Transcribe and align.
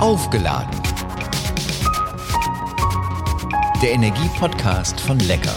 Aufgeladen. 0.00 0.80
Der 3.82 3.92
Energiepodcast 3.92 4.98
von 4.98 5.18
Lecker. 5.18 5.52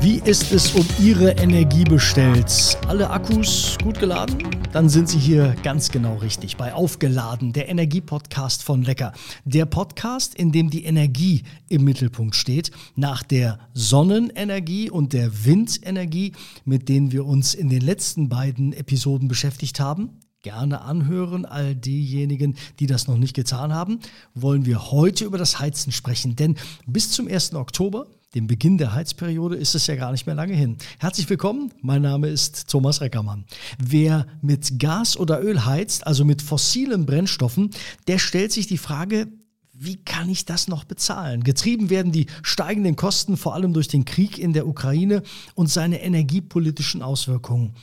Wie 0.00 0.20
ist 0.24 0.52
es 0.52 0.70
um 0.76 0.86
Ihre 1.00 1.32
Energie 1.32 1.82
bestellt? 1.82 2.78
Alle 2.86 3.10
Akkus 3.10 3.76
gut 3.82 3.98
geladen? 3.98 4.38
Dann 4.70 4.88
sind 4.88 5.08
Sie 5.08 5.18
hier 5.18 5.56
ganz 5.64 5.90
genau 5.90 6.18
richtig 6.18 6.56
bei 6.56 6.72
Aufgeladen, 6.72 7.52
der 7.52 7.68
Energiepodcast 7.68 8.62
von 8.62 8.84
Lecker. 8.84 9.12
Der 9.44 9.66
Podcast, 9.66 10.36
in 10.36 10.52
dem 10.52 10.70
die 10.70 10.84
Energie 10.84 11.42
im 11.68 11.82
Mittelpunkt 11.82 12.36
steht, 12.36 12.70
nach 12.94 13.24
der 13.24 13.58
Sonnenenergie 13.72 14.88
und 14.88 15.12
der 15.12 15.44
Windenergie, 15.44 16.30
mit 16.64 16.88
denen 16.88 17.10
wir 17.10 17.26
uns 17.26 17.54
in 17.54 17.70
den 17.70 17.80
letzten 17.80 18.28
beiden 18.28 18.72
Episoden 18.72 19.26
beschäftigt 19.26 19.80
haben 19.80 20.20
gerne 20.44 20.82
anhören. 20.82 21.46
All 21.46 21.74
diejenigen, 21.74 22.54
die 22.78 22.86
das 22.86 23.08
noch 23.08 23.16
nicht 23.16 23.34
getan 23.34 23.72
haben, 23.72 23.98
wollen 24.34 24.66
wir 24.66 24.92
heute 24.92 25.24
über 25.24 25.38
das 25.38 25.58
Heizen 25.58 25.90
sprechen. 25.90 26.36
Denn 26.36 26.54
bis 26.86 27.10
zum 27.10 27.26
1. 27.26 27.54
Oktober 27.54 28.06
dem 28.34 28.46
Beginn 28.48 28.78
der 28.78 28.92
Heizperiode 28.92 29.54
ist 29.56 29.76
es 29.76 29.86
ja 29.86 29.94
gar 29.94 30.10
nicht 30.10 30.26
mehr 30.26 30.34
lange 30.34 30.54
hin. 30.54 30.76
Herzlich 30.98 31.30
willkommen, 31.30 31.72
mein 31.82 32.02
Name 32.02 32.28
ist 32.28 32.68
Thomas 32.68 33.00
Reckermann. 33.00 33.44
Wer 33.78 34.26
mit 34.42 34.80
Gas 34.80 35.16
oder 35.16 35.40
Öl 35.40 35.64
heizt, 35.64 36.06
also 36.06 36.24
mit 36.24 36.42
fossilen 36.42 37.06
Brennstoffen, 37.06 37.70
der 38.08 38.18
stellt 38.18 38.50
sich 38.50 38.66
die 38.66 38.78
Frage, 38.78 39.28
wie 39.72 39.96
kann 39.96 40.28
ich 40.28 40.44
das 40.44 40.68
noch 40.68 40.84
bezahlen? 40.84 41.44
Getrieben 41.44 41.90
werden 41.90 42.12
die 42.12 42.26
steigenden 42.42 42.96
Kosten 42.96 43.36
vor 43.36 43.54
allem 43.54 43.72
durch 43.72 43.88
den 43.88 44.04
Krieg 44.04 44.38
in 44.38 44.52
der 44.52 44.66
Ukraine 44.66 45.22
und 45.54 45.70
seine 45.70 46.02
energiepolitischen 46.02 47.02
Auswirkungen. 47.02 47.74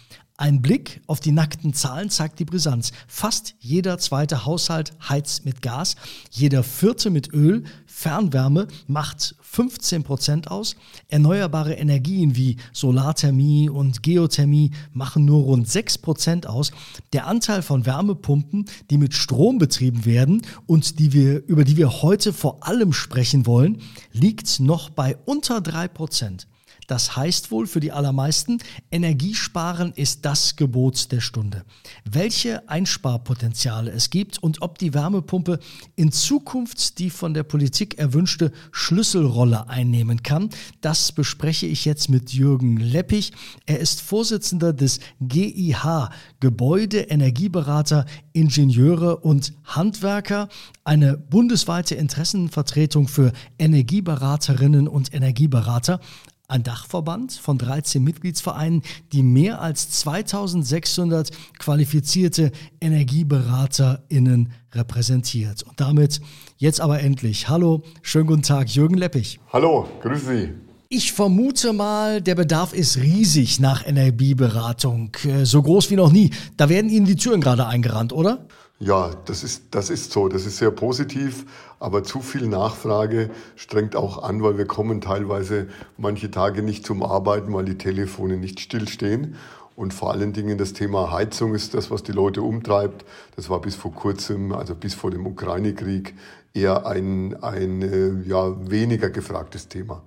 Ein 0.41 0.63
Blick 0.63 1.01
auf 1.05 1.19
die 1.19 1.31
nackten 1.31 1.71
Zahlen 1.75 2.09
zeigt 2.09 2.39
die 2.39 2.45
Brisanz. 2.45 2.93
Fast 3.07 3.53
jeder 3.59 3.99
zweite 3.99 4.43
Haushalt 4.43 4.91
heizt 5.07 5.45
mit 5.45 5.61
Gas, 5.61 5.95
jeder 6.31 6.63
vierte 6.63 7.11
mit 7.11 7.31
Öl. 7.31 7.63
Fernwärme 7.85 8.67
macht 8.87 9.35
15 9.39 10.01
Prozent 10.01 10.49
aus. 10.49 10.75
Erneuerbare 11.09 11.75
Energien 11.75 12.35
wie 12.35 12.57
Solarthermie 12.73 13.69
und 13.69 14.01
Geothermie 14.01 14.71
machen 14.93 15.25
nur 15.25 15.43
rund 15.43 15.69
6 15.69 15.99
Prozent 15.99 16.47
aus. 16.47 16.71
Der 17.13 17.27
Anteil 17.27 17.61
von 17.61 17.85
Wärmepumpen, 17.85 18.65
die 18.89 18.97
mit 18.97 19.13
Strom 19.13 19.59
betrieben 19.59 20.05
werden 20.05 20.41
und 20.65 20.97
die 20.97 21.13
wir, 21.13 21.45
über 21.45 21.65
die 21.65 21.77
wir 21.77 22.01
heute 22.01 22.33
vor 22.33 22.65
allem 22.65 22.93
sprechen 22.93 23.45
wollen, 23.45 23.79
liegt 24.11 24.59
noch 24.59 24.89
bei 24.89 25.17
unter 25.25 25.61
3 25.61 25.87
Prozent. 25.87 26.47
Das 26.91 27.15
heißt 27.15 27.51
wohl 27.51 27.67
für 27.67 27.79
die 27.79 27.93
allermeisten, 27.93 28.57
Energiesparen 28.91 29.93
ist 29.93 30.25
das 30.25 30.57
Gebot 30.57 31.09
der 31.13 31.21
Stunde. 31.21 31.63
Welche 32.03 32.67
Einsparpotenziale 32.67 33.91
es 33.91 34.09
gibt 34.09 34.43
und 34.43 34.61
ob 34.61 34.77
die 34.77 34.93
Wärmepumpe 34.93 35.59
in 35.95 36.11
Zukunft 36.11 36.99
die 36.99 37.09
von 37.09 37.33
der 37.33 37.43
Politik 37.43 37.97
erwünschte 37.97 38.51
Schlüsselrolle 38.73 39.69
einnehmen 39.69 40.21
kann, 40.21 40.49
das 40.81 41.13
bespreche 41.13 41.65
ich 41.65 41.85
jetzt 41.85 42.09
mit 42.09 42.33
Jürgen 42.33 42.75
Leppich. 42.75 43.31
Er 43.65 43.79
ist 43.79 44.01
Vorsitzender 44.01 44.73
des 44.73 44.99
GIH, 45.21 46.09
Gebäude, 46.41 47.03
Energieberater, 47.03 48.05
Ingenieure 48.33 49.15
und 49.15 49.53
Handwerker, 49.63 50.49
eine 50.83 51.15
bundesweite 51.15 51.95
Interessenvertretung 51.95 53.07
für 53.07 53.31
Energieberaterinnen 53.57 54.89
und 54.89 55.13
Energieberater 55.13 56.01
ein 56.51 56.63
Dachverband 56.63 57.31
von 57.33 57.57
13 57.57 58.03
Mitgliedsvereinen, 58.03 58.83
die 59.13 59.23
mehr 59.23 59.61
als 59.61 59.89
2600 59.89 61.31
qualifizierte 61.57 62.51
EnergieberaterInnen 62.79 64.51
repräsentiert. 64.73 65.63
Und 65.63 65.79
damit 65.79 66.21
jetzt 66.57 66.81
aber 66.81 66.99
endlich. 66.99 67.49
Hallo, 67.49 67.83
schönen 68.01 68.27
guten 68.27 68.43
Tag, 68.43 68.69
Jürgen 68.69 68.97
Leppich. 68.97 69.39
Hallo, 69.51 69.87
grüße 70.01 70.25
Sie. 70.25 70.49
Ich 70.93 71.13
vermute 71.13 71.71
mal, 71.71 72.21
der 72.21 72.35
Bedarf 72.35 72.73
ist 72.73 72.97
riesig 72.97 73.61
nach 73.61 73.87
Energieberatung. 73.87 75.15
Äh, 75.23 75.45
so 75.45 75.61
groß 75.61 75.89
wie 75.89 75.95
noch 75.95 76.11
nie. 76.11 76.31
Da 76.57 76.67
werden 76.67 76.91
Ihnen 76.91 77.05
die 77.05 77.15
Türen 77.15 77.39
gerade 77.39 77.65
eingerannt, 77.65 78.11
oder? 78.11 78.45
Ja, 78.81 79.11
das 79.25 79.43
ist, 79.43 79.65
das 79.75 79.91
ist 79.91 80.11
so. 80.11 80.27
Das 80.27 80.47
ist 80.47 80.57
sehr 80.57 80.71
positiv. 80.71 81.45
Aber 81.79 82.03
zu 82.03 82.19
viel 82.19 82.47
Nachfrage 82.47 83.29
strengt 83.55 83.95
auch 83.95 84.23
an, 84.23 84.41
weil 84.41 84.57
wir 84.57 84.65
kommen 84.65 85.01
teilweise 85.01 85.67
manche 85.97 86.31
Tage 86.31 86.63
nicht 86.63 86.83
zum 86.83 87.03
Arbeiten, 87.03 87.53
weil 87.53 87.65
die 87.65 87.77
Telefone 87.77 88.37
nicht 88.37 88.59
stillstehen. 88.59 89.35
Und 89.75 89.93
vor 89.93 90.11
allen 90.11 90.33
Dingen 90.33 90.57
das 90.57 90.73
Thema 90.73 91.11
Heizung 91.11 91.53
ist 91.53 91.75
das, 91.75 91.91
was 91.91 92.01
die 92.01 92.11
Leute 92.11 92.41
umtreibt. 92.41 93.05
Das 93.35 93.51
war 93.51 93.61
bis 93.61 93.75
vor 93.75 93.93
kurzem, 93.93 94.51
also 94.51 94.73
bis 94.73 94.95
vor 94.95 95.11
dem 95.11 95.27
Ukraine-Krieg, 95.27 96.15
eher 96.55 96.87
ein, 96.87 97.35
ein 97.43 97.83
äh, 97.83 98.27
ja, 98.27 98.55
weniger 98.67 99.11
gefragtes 99.11 99.67
Thema. 99.67 100.01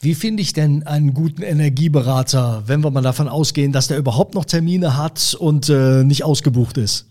Wie 0.00 0.14
finde 0.14 0.40
ich 0.40 0.52
denn 0.52 0.84
einen 0.84 1.14
guten 1.14 1.42
Energieberater, 1.42 2.62
wenn 2.66 2.84
wir 2.84 2.92
mal 2.92 3.02
davon 3.02 3.28
ausgehen, 3.28 3.72
dass 3.72 3.88
der 3.88 3.98
überhaupt 3.98 4.36
noch 4.36 4.44
Termine 4.44 4.96
hat 4.96 5.34
und 5.34 5.68
äh, 5.68 6.04
nicht 6.04 6.22
ausgebucht 6.22 6.78
ist? 6.78 7.08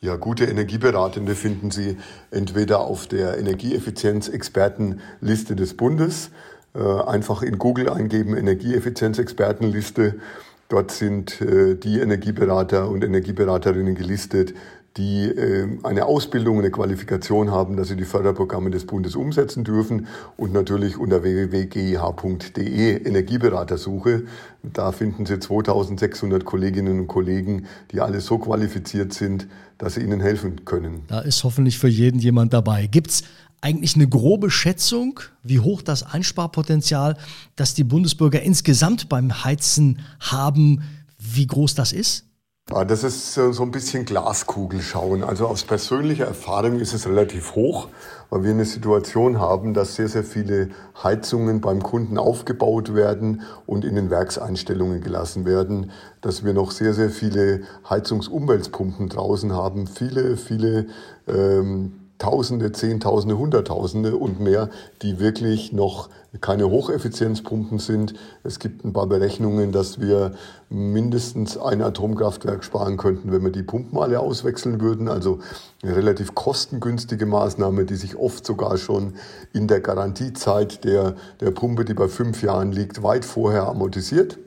Ja, 0.00 0.14
gute 0.14 0.44
Energieberatende 0.44 1.34
finden 1.34 1.72
Sie 1.72 1.96
entweder 2.30 2.78
auf 2.78 3.08
der 3.08 3.36
Energieeffizienzexpertenliste 3.36 5.56
des 5.56 5.76
Bundes, 5.76 6.30
äh, 6.76 6.80
einfach 6.80 7.42
in 7.42 7.58
Google 7.58 7.90
eingeben 7.90 8.36
Energieeffizienzexpertenliste. 8.36 10.20
Dort 10.68 10.92
sind 10.92 11.40
äh, 11.40 11.74
die 11.74 11.98
Energieberater 11.98 12.88
und 12.88 13.02
Energieberaterinnen 13.02 13.96
gelistet, 13.96 14.54
die 14.96 15.26
äh, 15.26 15.68
eine 15.84 16.06
Ausbildung, 16.06 16.58
eine 16.58 16.70
Qualifikation 16.70 17.50
haben, 17.50 17.76
dass 17.76 17.88
sie 17.88 17.96
die 17.96 18.04
Förderprogramme 18.04 18.70
des 18.70 18.86
Bundes 18.86 19.14
umsetzen 19.14 19.62
dürfen 19.62 20.06
und 20.36 20.52
natürlich 20.52 20.96
unter 20.96 21.22
www.gih.de 21.22 23.06
Energieberatersuche. 23.06 24.24
Da 24.62 24.90
finden 24.90 25.24
Sie 25.24 25.38
2600 25.38 26.44
Kolleginnen 26.44 26.98
und 27.00 27.06
Kollegen, 27.06 27.66
die 27.92 28.00
alle 28.00 28.20
so 28.20 28.38
qualifiziert 28.38 29.12
sind, 29.12 29.46
dass 29.78 29.94
sie 29.94 30.00
Ihnen 30.00 30.20
helfen 30.20 30.64
können. 30.64 31.02
Da 31.06 31.20
ist 31.20 31.44
hoffentlich 31.44 31.78
für 31.78 31.88
jeden 31.88 32.18
jemand 32.18 32.52
dabei. 32.52 32.88
Gibt 32.88 33.10
es 33.10 33.22
eigentlich 33.60 33.94
eine 33.94 34.08
grobe 34.08 34.50
Schätzung, 34.50 35.20
wie 35.42 35.60
hoch 35.60 35.82
das 35.82 36.02
Einsparpotenzial, 36.02 37.16
das 37.56 37.74
die 37.74 37.84
Bundesbürger 37.84 38.42
insgesamt 38.42 39.08
beim 39.08 39.44
Heizen 39.44 40.00
haben, 40.20 40.82
wie 41.18 41.46
groß 41.46 41.74
das 41.74 41.92
ist? 41.92 42.27
Ja, 42.70 42.84
das 42.84 43.02
ist 43.02 43.32
so 43.32 43.62
ein 43.62 43.70
bisschen 43.70 44.04
Glaskugel 44.04 44.82
schauen. 44.82 45.24
Also 45.24 45.46
aus 45.46 45.64
persönlicher 45.64 46.26
Erfahrung 46.26 46.80
ist 46.80 46.92
es 46.92 47.06
relativ 47.06 47.54
hoch, 47.54 47.88
weil 48.28 48.44
wir 48.44 48.50
eine 48.50 48.66
Situation 48.66 49.40
haben, 49.40 49.72
dass 49.72 49.94
sehr, 49.94 50.08
sehr 50.08 50.22
viele 50.22 50.68
Heizungen 51.02 51.62
beim 51.62 51.82
Kunden 51.82 52.18
aufgebaut 52.18 52.94
werden 52.94 53.40
und 53.64 53.86
in 53.86 53.94
den 53.94 54.10
Werkseinstellungen 54.10 55.00
gelassen 55.00 55.46
werden, 55.46 55.92
dass 56.20 56.44
wir 56.44 56.52
noch 56.52 56.70
sehr, 56.70 56.92
sehr 56.92 57.08
viele 57.08 57.62
Heizungsumweltpumpen 57.88 59.08
draußen 59.08 59.54
haben, 59.54 59.86
viele, 59.86 60.36
viele 60.36 60.88
ähm, 61.26 61.97
Tausende, 62.18 62.72
Zehntausende, 62.72 63.38
Hunderttausende 63.38 64.16
und 64.16 64.40
mehr, 64.40 64.70
die 65.02 65.20
wirklich 65.20 65.72
noch 65.72 66.08
keine 66.40 66.68
Hocheffizienzpumpen 66.68 67.78
sind. 67.78 68.14
Es 68.42 68.58
gibt 68.58 68.84
ein 68.84 68.92
paar 68.92 69.06
Berechnungen, 69.06 69.72
dass 69.72 70.00
wir 70.00 70.32
mindestens 70.68 71.56
ein 71.56 71.80
Atomkraftwerk 71.80 72.64
sparen 72.64 72.96
könnten, 72.96 73.32
wenn 73.32 73.42
wir 73.42 73.52
die 73.52 73.62
Pumpen 73.62 73.98
alle 73.98 74.20
auswechseln 74.20 74.80
würden. 74.80 75.08
Also 75.08 75.38
eine 75.82 75.96
relativ 75.96 76.34
kostengünstige 76.34 77.24
Maßnahme, 77.24 77.84
die 77.84 77.96
sich 77.96 78.16
oft 78.16 78.44
sogar 78.44 78.76
schon 78.76 79.14
in 79.52 79.68
der 79.68 79.80
Garantiezeit 79.80 80.84
der, 80.84 81.14
der 81.40 81.52
Pumpe, 81.52 81.84
die 81.84 81.94
bei 81.94 82.08
fünf 82.08 82.42
Jahren 82.42 82.72
liegt, 82.72 83.02
weit 83.02 83.24
vorher 83.24 83.68
amortisiert. 83.68 84.38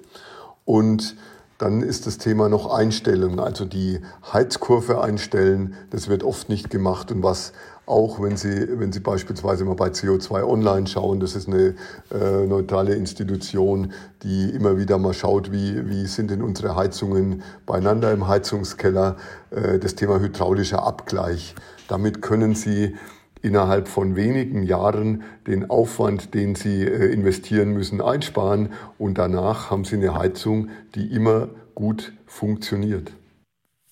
Und 0.65 1.15
dann 1.61 1.83
ist 1.83 2.07
das 2.07 2.17
Thema 2.17 2.49
noch 2.49 2.73
Einstellung, 2.73 3.39
also 3.39 3.65
die 3.65 3.99
Heizkurve 4.33 4.99
einstellen. 5.01 5.75
Das 5.91 6.07
wird 6.09 6.23
oft 6.23 6.49
nicht 6.49 6.71
gemacht. 6.71 7.11
Und 7.11 7.21
was 7.21 7.53
auch, 7.85 8.19
wenn 8.19 8.35
Sie, 8.35 8.67
wenn 8.79 8.91
Sie 8.91 8.99
beispielsweise 8.99 9.63
mal 9.63 9.75
bei 9.75 9.89
CO2 9.89 10.43
Online 10.43 10.87
schauen, 10.87 11.19
das 11.19 11.35
ist 11.35 11.47
eine 11.47 11.75
äh, 12.11 12.47
neutrale 12.47 12.95
Institution, 12.95 13.93
die 14.23 14.49
immer 14.49 14.79
wieder 14.79 14.97
mal 14.97 15.13
schaut, 15.13 15.51
wie, 15.51 15.87
wie 15.87 16.07
sind 16.07 16.31
denn 16.31 16.41
unsere 16.41 16.75
Heizungen 16.75 17.43
beieinander 17.67 18.11
im 18.11 18.27
Heizungskeller. 18.27 19.17
Äh, 19.51 19.77
das 19.77 19.93
Thema 19.93 20.19
hydraulischer 20.19 20.83
Abgleich. 20.83 21.53
Damit 21.87 22.23
können 22.23 22.55
Sie 22.55 22.95
innerhalb 23.41 23.88
von 23.88 24.15
wenigen 24.15 24.63
Jahren 24.63 25.23
den 25.47 25.69
Aufwand, 25.69 26.33
den 26.33 26.55
Sie 26.55 26.83
äh, 26.83 27.11
investieren 27.11 27.73
müssen, 27.73 28.01
einsparen 28.01 28.69
und 28.97 29.17
danach 29.17 29.71
haben 29.71 29.85
Sie 29.85 29.95
eine 29.95 30.13
Heizung, 30.13 30.69
die 30.95 31.07
immer 31.07 31.49
gut 31.75 32.13
funktioniert. 32.25 33.11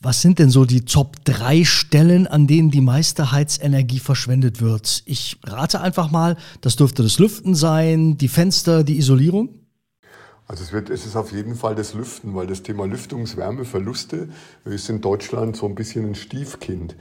Was 0.02 0.22
sind 0.22 0.40
denn 0.40 0.50
so 0.50 0.64
die 0.64 0.86
Top 0.86 1.18
3 1.26 1.66
Stellen, 1.66 2.26
an 2.26 2.48
denen 2.48 2.72
die 2.72 2.80
meiste 2.80 3.34
Heizenergie 3.34 4.00
verschwendet 4.00 4.62
wird? 4.62 5.04
Ich 5.06 5.38
rate 5.44 5.82
einfach 5.82 6.10
mal, 6.10 6.38
das 6.62 6.78
dürfte 6.78 7.04
das 7.04 7.20
Lüften 7.20 7.54
sein, 7.54 8.18
die 8.18 8.30
Fenster, 8.30 8.86
die 8.86 8.98
Isolierung. 8.98 9.50
Also 10.48 10.64
es, 10.64 10.72
wird, 10.72 10.90
es 10.90 11.06
ist 11.06 11.18
auf 11.18 11.34
jeden 11.34 11.54
Fall 11.54 11.76
das 11.76 11.94
Lüften, 11.94 12.34
weil 12.34 12.48
das 12.48 12.64
Thema 12.64 12.88
Lüftungswärmeverluste 12.88 14.30
ist 14.64 14.90
in 14.90 15.02
Deutschland 15.02 15.58
so 15.58 15.68
ein 15.68 15.76
bisschen 15.76 16.08
ein 16.08 16.16
Stiefkind. 16.16 16.96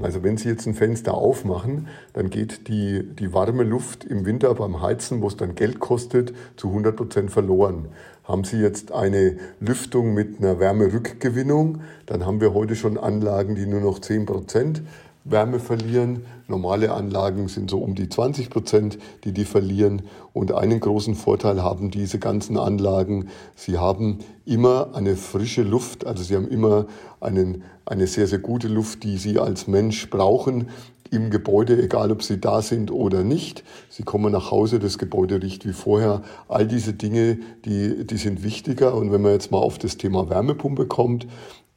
Also 0.00 0.22
wenn 0.22 0.36
Sie 0.36 0.48
jetzt 0.48 0.66
ein 0.66 0.74
Fenster 0.74 1.14
aufmachen, 1.14 1.88
dann 2.12 2.30
geht 2.30 2.68
die, 2.68 3.02
die 3.02 3.32
warme 3.32 3.64
Luft 3.64 4.04
im 4.04 4.26
Winter 4.26 4.54
beim 4.54 4.80
Heizen, 4.80 5.22
wo 5.22 5.26
es 5.26 5.36
dann 5.36 5.54
Geld 5.54 5.80
kostet, 5.80 6.32
zu 6.56 6.68
100 6.68 6.96
Prozent 6.96 7.30
verloren. 7.30 7.88
Haben 8.22 8.44
Sie 8.44 8.58
jetzt 8.58 8.92
eine 8.92 9.38
Lüftung 9.58 10.14
mit 10.14 10.38
einer 10.38 10.60
Wärmerückgewinnung, 10.60 11.80
dann 12.06 12.26
haben 12.26 12.40
wir 12.40 12.54
heute 12.54 12.76
schon 12.76 12.98
Anlagen, 12.98 13.54
die 13.54 13.66
nur 13.66 13.80
noch 13.80 13.98
10 14.00 14.26
Prozent 14.26 14.82
Wärme 15.30 15.60
verlieren. 15.60 16.24
Normale 16.46 16.92
Anlagen 16.92 17.48
sind 17.48 17.70
so 17.70 17.78
um 17.78 17.94
die 17.94 18.08
20 18.08 18.50
Prozent, 18.50 18.98
die 19.24 19.32
die 19.32 19.44
verlieren. 19.44 20.02
Und 20.32 20.52
einen 20.52 20.80
großen 20.80 21.14
Vorteil 21.14 21.62
haben 21.62 21.90
diese 21.90 22.18
ganzen 22.18 22.56
Anlagen. 22.58 23.28
Sie 23.54 23.78
haben 23.78 24.18
immer 24.44 24.94
eine 24.94 25.16
frische 25.16 25.62
Luft, 25.62 26.06
also 26.06 26.22
sie 26.22 26.36
haben 26.36 26.48
immer 26.48 26.86
einen, 27.20 27.62
eine 27.84 28.06
sehr, 28.06 28.26
sehr 28.26 28.38
gute 28.38 28.68
Luft, 28.68 29.02
die 29.02 29.18
Sie 29.18 29.38
als 29.38 29.66
Mensch 29.66 30.08
brauchen 30.10 30.68
im 31.10 31.30
Gebäude, 31.30 31.82
egal 31.82 32.12
ob 32.12 32.22
Sie 32.22 32.40
da 32.40 32.62
sind 32.62 32.90
oder 32.90 33.24
nicht. 33.24 33.64
Sie 33.88 34.02
kommen 34.02 34.32
nach 34.32 34.50
Hause, 34.50 34.78
das 34.78 34.98
Gebäude 34.98 35.42
riecht 35.42 35.66
wie 35.66 35.72
vorher. 35.72 36.22
All 36.48 36.66
diese 36.66 36.92
Dinge, 36.92 37.38
die, 37.64 38.06
die 38.06 38.16
sind 38.16 38.42
wichtiger. 38.42 38.94
Und 38.94 39.12
wenn 39.12 39.22
man 39.22 39.32
jetzt 39.32 39.50
mal 39.50 39.58
auf 39.58 39.78
das 39.78 39.96
Thema 39.96 40.28
Wärmepumpe 40.28 40.86
kommt, 40.86 41.26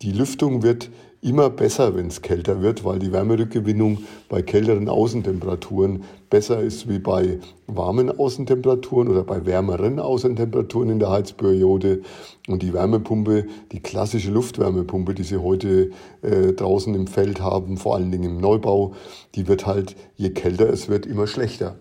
die 0.02 0.12
Lüftung 0.12 0.64
wird 0.64 0.90
immer 1.22 1.50
besser, 1.50 1.96
wenn 1.96 2.08
es 2.08 2.22
kälter 2.22 2.62
wird, 2.62 2.84
weil 2.84 3.00
die 3.00 3.12
Wärmerückgewinnung 3.12 4.00
bei 4.28 4.42
kälteren 4.42 4.90
Außentemperaturen 4.90 6.04
besser 6.30 6.62
ist 6.62 6.90
wie 6.90 6.98
bei 6.98 7.40
warmen 7.68 8.10
Außentemperaturen 8.10 9.08
oder 9.08 9.24
bei 9.24 9.46
wärmeren 9.46 10.00
Außentemperaturen 10.00 10.90
in 10.90 11.00
der 11.00 11.12
Heizperiode. 11.12 12.02
Und 12.48 12.64
die 12.64 12.74
Wärmepumpe, 12.74 13.46
die 13.72 13.82
klassische 13.82 14.32
Luftwärmepumpe, 14.32 15.14
die 15.14 15.24
Sie 15.24 15.38
heute 15.38 15.92
äh, 16.24 16.54
draußen 16.54 16.96
im 16.96 17.06
Feld 17.06 17.40
haben, 17.40 17.78
vor 17.78 17.96
allen 17.96 18.12
Dingen 18.12 18.32
im 18.32 18.38
Neubau, 18.38 18.94
die 19.36 19.48
wird 19.48 19.68
halt, 19.68 19.96
je 20.16 20.32
kälter 20.32 20.70
es 20.70 20.90
wird, 20.90 21.06
immer 21.06 21.28
schlechter. 21.28 21.76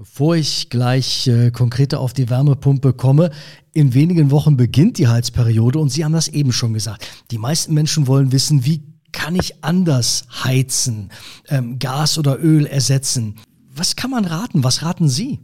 Bevor 0.00 0.34
ich 0.34 0.70
gleich 0.70 1.26
äh, 1.26 1.50
konkreter 1.50 2.00
auf 2.00 2.14
die 2.14 2.30
Wärmepumpe 2.30 2.94
komme, 2.94 3.28
in 3.74 3.92
wenigen 3.92 4.30
Wochen 4.30 4.56
beginnt 4.56 4.96
die 4.96 5.08
Heizperiode 5.08 5.78
und 5.78 5.90
Sie 5.90 6.06
haben 6.06 6.14
das 6.14 6.28
eben 6.28 6.52
schon 6.52 6.72
gesagt. 6.72 7.06
Die 7.30 7.36
meisten 7.36 7.74
Menschen 7.74 8.06
wollen 8.06 8.32
wissen, 8.32 8.64
wie 8.64 8.82
kann 9.12 9.34
ich 9.34 9.62
anders 9.62 10.24
heizen, 10.42 11.10
ähm, 11.50 11.78
Gas 11.78 12.16
oder 12.16 12.42
Öl 12.42 12.64
ersetzen. 12.64 13.34
Was 13.74 13.94
kann 13.94 14.10
man 14.10 14.24
raten? 14.24 14.64
Was 14.64 14.82
raten 14.82 15.06
Sie? 15.06 15.40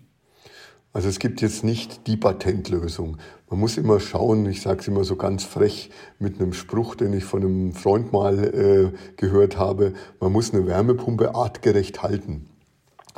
Also 0.94 1.10
es 1.10 1.18
gibt 1.18 1.42
jetzt 1.42 1.62
nicht 1.62 2.06
die 2.06 2.16
Patentlösung. 2.16 3.18
Man 3.50 3.60
muss 3.60 3.76
immer 3.76 4.00
schauen, 4.00 4.46
ich 4.46 4.62
sage 4.62 4.80
es 4.80 4.88
immer 4.88 5.04
so 5.04 5.16
ganz 5.16 5.44
frech 5.44 5.90
mit 6.18 6.40
einem 6.40 6.54
Spruch, 6.54 6.94
den 6.94 7.12
ich 7.12 7.24
von 7.24 7.42
einem 7.42 7.72
Freund 7.74 8.10
mal 8.10 8.42
äh, 8.42 8.92
gehört 9.18 9.58
habe, 9.58 9.92
man 10.18 10.32
muss 10.32 10.54
eine 10.54 10.66
Wärmepumpe 10.66 11.34
artgerecht 11.34 12.02
halten. 12.02 12.48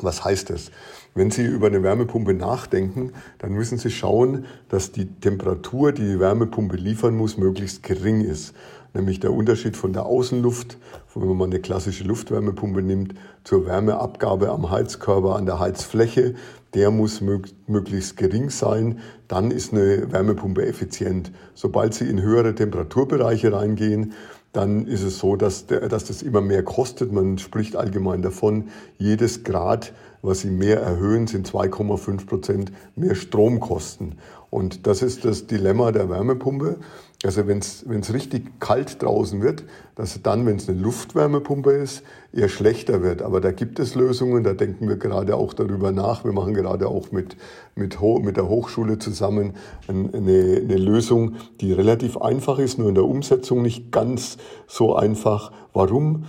Was 0.03 0.25
heißt 0.25 0.51
das? 0.51 0.71
Wenn 1.19 1.33
Sie 1.33 1.45
über 1.45 1.67
eine 1.67 1.83
Wärmepumpe 1.83 2.33
nachdenken, 2.33 3.11
dann 3.39 3.53
müssen 3.53 3.77
Sie 3.77 3.91
schauen, 3.91 4.45
dass 4.69 4.93
die 4.93 5.07
Temperatur, 5.07 5.91
die 5.91 6.03
die 6.03 6.21
Wärmepumpe 6.21 6.77
liefern 6.77 7.17
muss, 7.17 7.37
möglichst 7.37 7.83
gering 7.83 8.21
ist. 8.21 8.55
Nämlich 8.95 9.19
der 9.19 9.33
Unterschied 9.33 9.77
von 9.77 9.93
der 9.93 10.07
Außenluft, 10.07 10.79
wenn 11.17 11.37
man 11.37 11.51
eine 11.51 11.59
klassische 11.59 12.05
Luftwärmepumpe 12.05 12.83
nimmt, 12.83 13.17
zur 13.43 13.67
Wärmeabgabe 13.67 14.51
am 14.51 14.71
Heizkörper, 14.71 15.35
an 15.35 15.45
der 15.45 15.59
Heizfläche, 15.59 16.37
der 16.75 16.93
muss 16.93 17.21
möglichst 17.21 18.17
gering 18.17 18.51
sein. 18.51 19.01
Dann 19.27 19.51
ist 19.51 19.73
eine 19.73 20.13
Wärmepumpe 20.13 20.67
effizient. 20.67 21.33
Sobald 21.55 21.95
Sie 21.95 22.09
in 22.09 22.23
höhere 22.23 22.55
Temperaturbereiche 22.55 23.53
reingehen, 23.53 24.13
dann 24.59 24.89
ist 24.89 25.05
es 25.05 25.21
so, 25.21 25.37
dass, 25.37 25.67
der, 25.67 25.89
dass 25.89 26.07
das 26.07 26.21
immer 26.21 26.41
mehr 26.41 26.65
kostet. 26.65 27.13
Man 27.13 27.39
spricht 27.39 27.77
allgemein 27.77 28.23
davon, 28.23 28.65
jedes 28.99 29.45
Grad, 29.45 29.93
was 30.21 30.41
Sie 30.41 30.51
mehr 30.51 30.81
erhöhen, 30.83 31.29
sind 31.29 31.49
2,5 31.49 32.27
Prozent 32.27 32.73
mehr 32.97 33.15
Stromkosten. 33.15 34.17
Und 34.51 34.89
das 34.89 35.03
ist 35.03 35.25
das 35.25 35.47
Dilemma 35.47 35.93
der 35.93 36.11
Wärmepumpe. 36.11 36.79
Also 37.25 37.49
wenn 37.49 37.59
es 37.59 38.15
richtig 38.15 38.61
kalt 38.61 39.03
draußen 39.03 39.43
wird, 39.43 39.65
dass 39.97 40.23
dann, 40.23 40.47
wenn 40.47 40.55
es 40.55 40.69
eine 40.69 40.79
Luftwärmepumpe 40.79 41.73
ist, 41.73 42.05
eher 42.33 42.49
schlechter 42.49 43.03
wird. 43.03 43.23
Aber 43.23 43.41
da 43.41 43.51
gibt 43.51 43.81
es 43.81 43.97
Lösungen, 43.97 44.45
da 44.45 44.53
denken 44.53 44.89
wir 44.89 44.99
gerade 44.99 45.35
auch 45.35 45.53
darüber 45.53 45.91
nach. 45.91 46.25
Wir 46.25 46.33
machen 46.33 46.55
gerade 46.55 46.87
auch 46.87 47.11
mit, 47.11 47.37
mit, 47.75 48.01
mit 48.01 48.37
der 48.37 48.49
Hochschule 48.49 49.01
zusammen 49.01 49.55
eine, 49.89 50.11
eine 50.13 50.77
Lösung, 50.77 51.35
die 51.61 51.73
relativ 51.73 52.17
einfach 52.19 52.61
ist, 52.61 52.79
nur 52.79 52.89
in 52.89 52.95
der 52.95 53.05
Umsetzung 53.05 53.63
nicht 53.63 53.91
ganz 53.91 54.39
so 54.69 54.95
einfach. 54.95 55.51
Warum? 55.73 56.27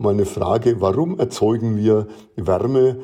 Mal 0.00 0.12
eine 0.12 0.26
Frage, 0.26 0.80
warum 0.80 1.18
erzeugen 1.18 1.76
wir 1.76 2.06
Wärme 2.36 3.00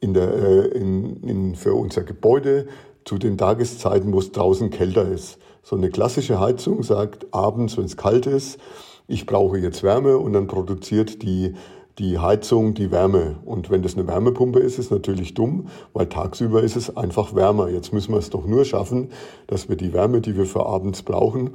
in 0.00 0.14
der, 0.14 0.32
äh, 0.32 0.66
in, 0.68 1.22
in, 1.24 1.54
für 1.56 1.74
unser 1.74 2.04
Gebäude 2.04 2.68
zu 3.04 3.18
den 3.18 3.36
Tageszeiten, 3.36 4.14
wo 4.14 4.18
es 4.18 4.32
draußen 4.32 4.70
kälter 4.70 5.06
ist? 5.06 5.38
So 5.62 5.76
eine 5.76 5.90
klassische 5.90 6.40
Heizung 6.40 6.82
sagt 6.82 7.26
abends, 7.32 7.76
wenn 7.76 7.84
es 7.84 7.96
kalt 7.96 8.26
ist, 8.26 8.58
ich 9.06 9.26
brauche 9.26 9.58
jetzt 9.58 9.82
Wärme 9.82 10.18
und 10.18 10.32
dann 10.32 10.46
produziert 10.46 11.22
die, 11.22 11.54
die 11.98 12.18
Heizung 12.18 12.74
die 12.74 12.90
Wärme. 12.90 13.36
Und 13.44 13.70
wenn 13.70 13.82
das 13.82 13.96
eine 13.96 14.06
Wärmepumpe 14.06 14.60
ist, 14.60 14.78
ist 14.78 14.90
natürlich 14.90 15.34
dumm, 15.34 15.68
weil 15.92 16.08
tagsüber 16.08 16.62
ist 16.62 16.76
es 16.76 16.96
einfach 16.96 17.34
wärmer. 17.34 17.68
Jetzt 17.68 17.92
müssen 17.92 18.12
wir 18.12 18.18
es 18.18 18.30
doch 18.30 18.46
nur 18.46 18.64
schaffen, 18.64 19.10
dass 19.48 19.68
wir 19.68 19.76
die 19.76 19.92
Wärme, 19.92 20.20
die 20.20 20.36
wir 20.36 20.46
für 20.46 20.64
abends 20.64 21.02
brauchen, 21.02 21.50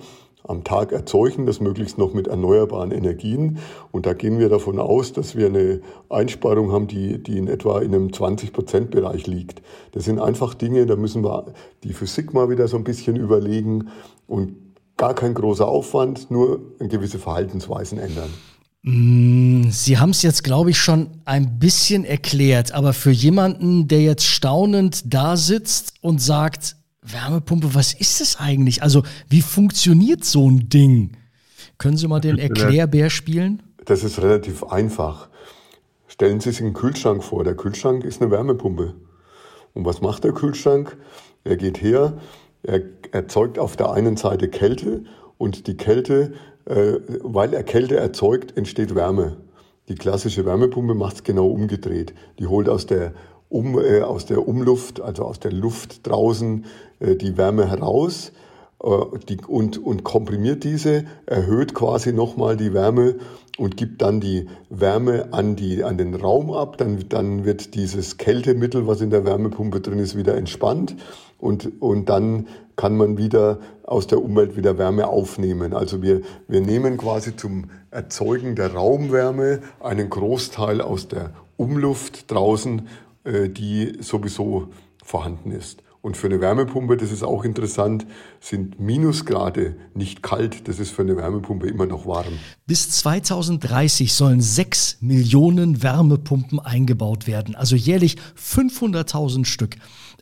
am 0.48 0.64
Tag 0.64 0.92
erzeugen, 0.92 1.46
das 1.46 1.60
möglichst 1.60 1.98
noch 1.98 2.14
mit 2.14 2.28
erneuerbaren 2.28 2.92
Energien. 2.92 3.60
Und 3.92 4.06
da 4.06 4.14
gehen 4.14 4.40
wir 4.40 4.50
davon 4.50 4.80
aus, 4.80 5.14
dass 5.14 5.36
wir 5.36 5.48
eine 5.48 5.82
Einsparung 6.10 6.72
haben, 6.72 6.88
die, 6.88 7.22
die 7.22 7.38
in 7.38 7.48
etwa 7.48 7.80
in 7.82 7.94
einem 7.94 8.08
20-Prozent-Bereich 8.10 9.28
liegt. 9.28 9.62
Das 9.92 10.06
sind 10.06 10.20
einfach 10.20 10.54
Dinge, 10.54 10.86
da 10.86 10.96
müssen 10.96 11.24
wir 11.24 11.54
die 11.84 11.94
Physik 11.94 12.34
mal 12.34 12.50
wieder 12.50 12.68
so 12.68 12.78
ein 12.78 12.84
bisschen 12.84 13.16
überlegen 13.16 13.90
und 14.28 14.56
gar 14.98 15.14
kein 15.14 15.34
großer 15.34 15.68
Aufwand, 15.68 16.32
nur 16.32 16.60
gewisse 16.80 17.20
Verhaltensweisen 17.20 18.00
ändern. 18.00 18.30
Mm, 18.84 19.70
Sie 19.70 19.98
haben 19.98 20.12
es 20.12 20.22
jetzt, 20.22 20.44
glaube 20.44 20.70
ich, 20.70 20.78
schon 20.78 21.10
ein 21.26 21.60
bisschen 21.60 22.06
erklärt, 22.06 22.72
aber 22.72 22.94
für 22.94 23.12
jemanden, 23.12 23.88
der 23.88 24.02
jetzt 24.02 24.26
staunend 24.26 25.14
da 25.14 25.38
sitzt 25.38 25.96
und 26.02 26.22
sagt, 26.22 26.76
Wärmepumpe, 27.06 27.74
was 27.76 27.94
ist 27.94 28.22
das 28.22 28.40
eigentlich? 28.40 28.84
Also, 28.84 29.04
wie 29.30 29.42
funktioniert 29.42 30.24
so 30.24 30.50
ein 30.50 30.70
Ding? 30.70 31.12
Können 31.78 31.98
Sie 31.98 32.08
mal 32.08 32.22
den 32.22 32.38
Erklärbär 32.38 33.10
spielen? 33.10 33.62
Das 33.86 34.04
ist 34.04 34.22
relativ 34.22 34.64
einfach. 34.64 35.30
Stellen 36.08 36.40
Sie 36.40 36.52
sich 36.52 36.62
einen 36.62 36.74
Kühlschrank 36.74 37.24
vor. 37.24 37.44
Der 37.44 37.56
Kühlschrank 37.56 38.04
ist 38.04 38.22
eine 38.22 38.32
Wärmepumpe. 38.32 38.96
Und 39.74 39.86
was 39.86 40.02
macht 40.02 40.24
der 40.24 40.32
Kühlschrank? 40.32 40.98
Er 41.44 41.58
geht 41.58 41.82
her, 41.82 42.18
er 42.64 42.82
erzeugt 43.12 43.60
auf 43.60 43.76
der 43.76 43.92
einen 43.92 44.18
Seite 44.18 44.48
Kälte 44.48 45.04
und 45.38 45.68
die 45.68 45.78
Kälte, 45.78 46.34
äh, 46.66 46.94
weil 47.22 47.54
er 47.54 47.64
Kälte 47.64 47.98
erzeugt, 47.98 48.58
entsteht 48.58 48.96
Wärme. 48.96 49.38
Die 49.88 49.96
klassische 49.96 50.46
Wärmepumpe 50.46 50.96
macht 50.96 51.18
es 51.18 51.24
genau 51.24 51.48
umgedreht. 51.48 52.16
Die 52.40 52.48
holt 52.48 52.70
aus 52.70 52.88
der 52.88 53.14
um, 53.50 53.80
äh, 53.80 54.02
aus 54.02 54.26
der 54.26 54.48
Umluft, 54.48 55.02
also 55.02 55.24
aus 55.24 55.40
der 55.40 55.52
Luft 55.52 56.08
draußen, 56.08 56.66
äh, 57.00 57.16
die 57.16 57.38
Wärme 57.38 57.70
heraus 57.70 58.32
äh, 58.84 58.90
die, 59.30 59.38
und, 59.48 59.78
und 59.78 60.04
komprimiert 60.04 60.64
diese, 60.64 61.06
erhöht 61.26 61.74
quasi 61.74 62.14
nochmal 62.14 62.58
die 62.58 62.74
Wärme 62.74 63.16
und 63.58 63.78
gibt 63.78 64.02
dann 64.02 64.20
die 64.20 64.48
Wärme 64.70 65.30
an, 65.32 65.56
die, 65.56 65.84
an 65.84 65.98
den 65.98 66.14
Raum 66.14 66.52
ab. 66.52 66.78
Dann, 66.78 67.06
dann 67.10 67.46
wird 67.46 67.74
dieses 67.74 68.18
Kältemittel, 68.18 68.88
was 68.88 69.02
in 69.02 69.10
der 69.10 69.26
Wärmepumpe 69.26 69.80
drin 69.80 70.00
ist, 70.00 70.18
wieder 70.18 70.36
entspannt 70.36 70.96
und, 71.40 71.82
und 71.82 72.10
dann 72.10 72.48
kann 72.76 72.98
man 72.98 73.18
wieder 73.18 73.60
aus 73.84 74.08
der 74.08 74.22
Umwelt 74.22 74.58
wieder 74.58 74.78
Wärme 74.78 75.08
aufnehmen. 75.08 75.74
Also 75.74 76.02
wir, 76.02 76.22
wir 76.48 76.60
nehmen 76.60 76.98
quasi 76.98 77.36
zum 77.36 77.70
Erzeugen 77.92 78.56
der 78.56 78.74
Raumwärme 78.74 79.62
einen 79.80 80.10
Großteil 80.10 80.82
aus 80.82 81.08
der 81.08 81.32
Umluft 81.58 82.30
draußen 82.30 82.88
die 83.26 83.98
sowieso 84.02 84.70
vorhanden 85.04 85.52
ist. 85.52 85.84
Und 86.06 86.18
für 86.18 86.28
eine 86.28 86.40
Wärmepumpe, 86.40 86.98
das 86.98 87.12
ist 87.12 87.24
auch 87.24 87.44
interessant, 87.44 88.06
sind 88.40 88.80
Minusgrade 88.80 89.76
nicht 89.96 90.22
kalt. 90.22 90.68
Das 90.68 90.78
ist 90.78 90.92
für 90.92 91.02
eine 91.02 91.18
Wärmepumpe 91.18 91.66
immer 91.66 91.88
noch 91.88 92.06
warm. 92.06 92.38
Bis 92.68 92.92
2030 92.92 94.14
sollen 94.14 94.40
sechs 94.40 94.98
Millionen 95.02 95.82
Wärmepumpen 95.82 96.60
eingebaut 96.60 97.26
werden, 97.26 97.56
also 97.56 97.76
jährlich 97.76 98.18
500.000 98.40 99.46
Stück. 99.46 99.78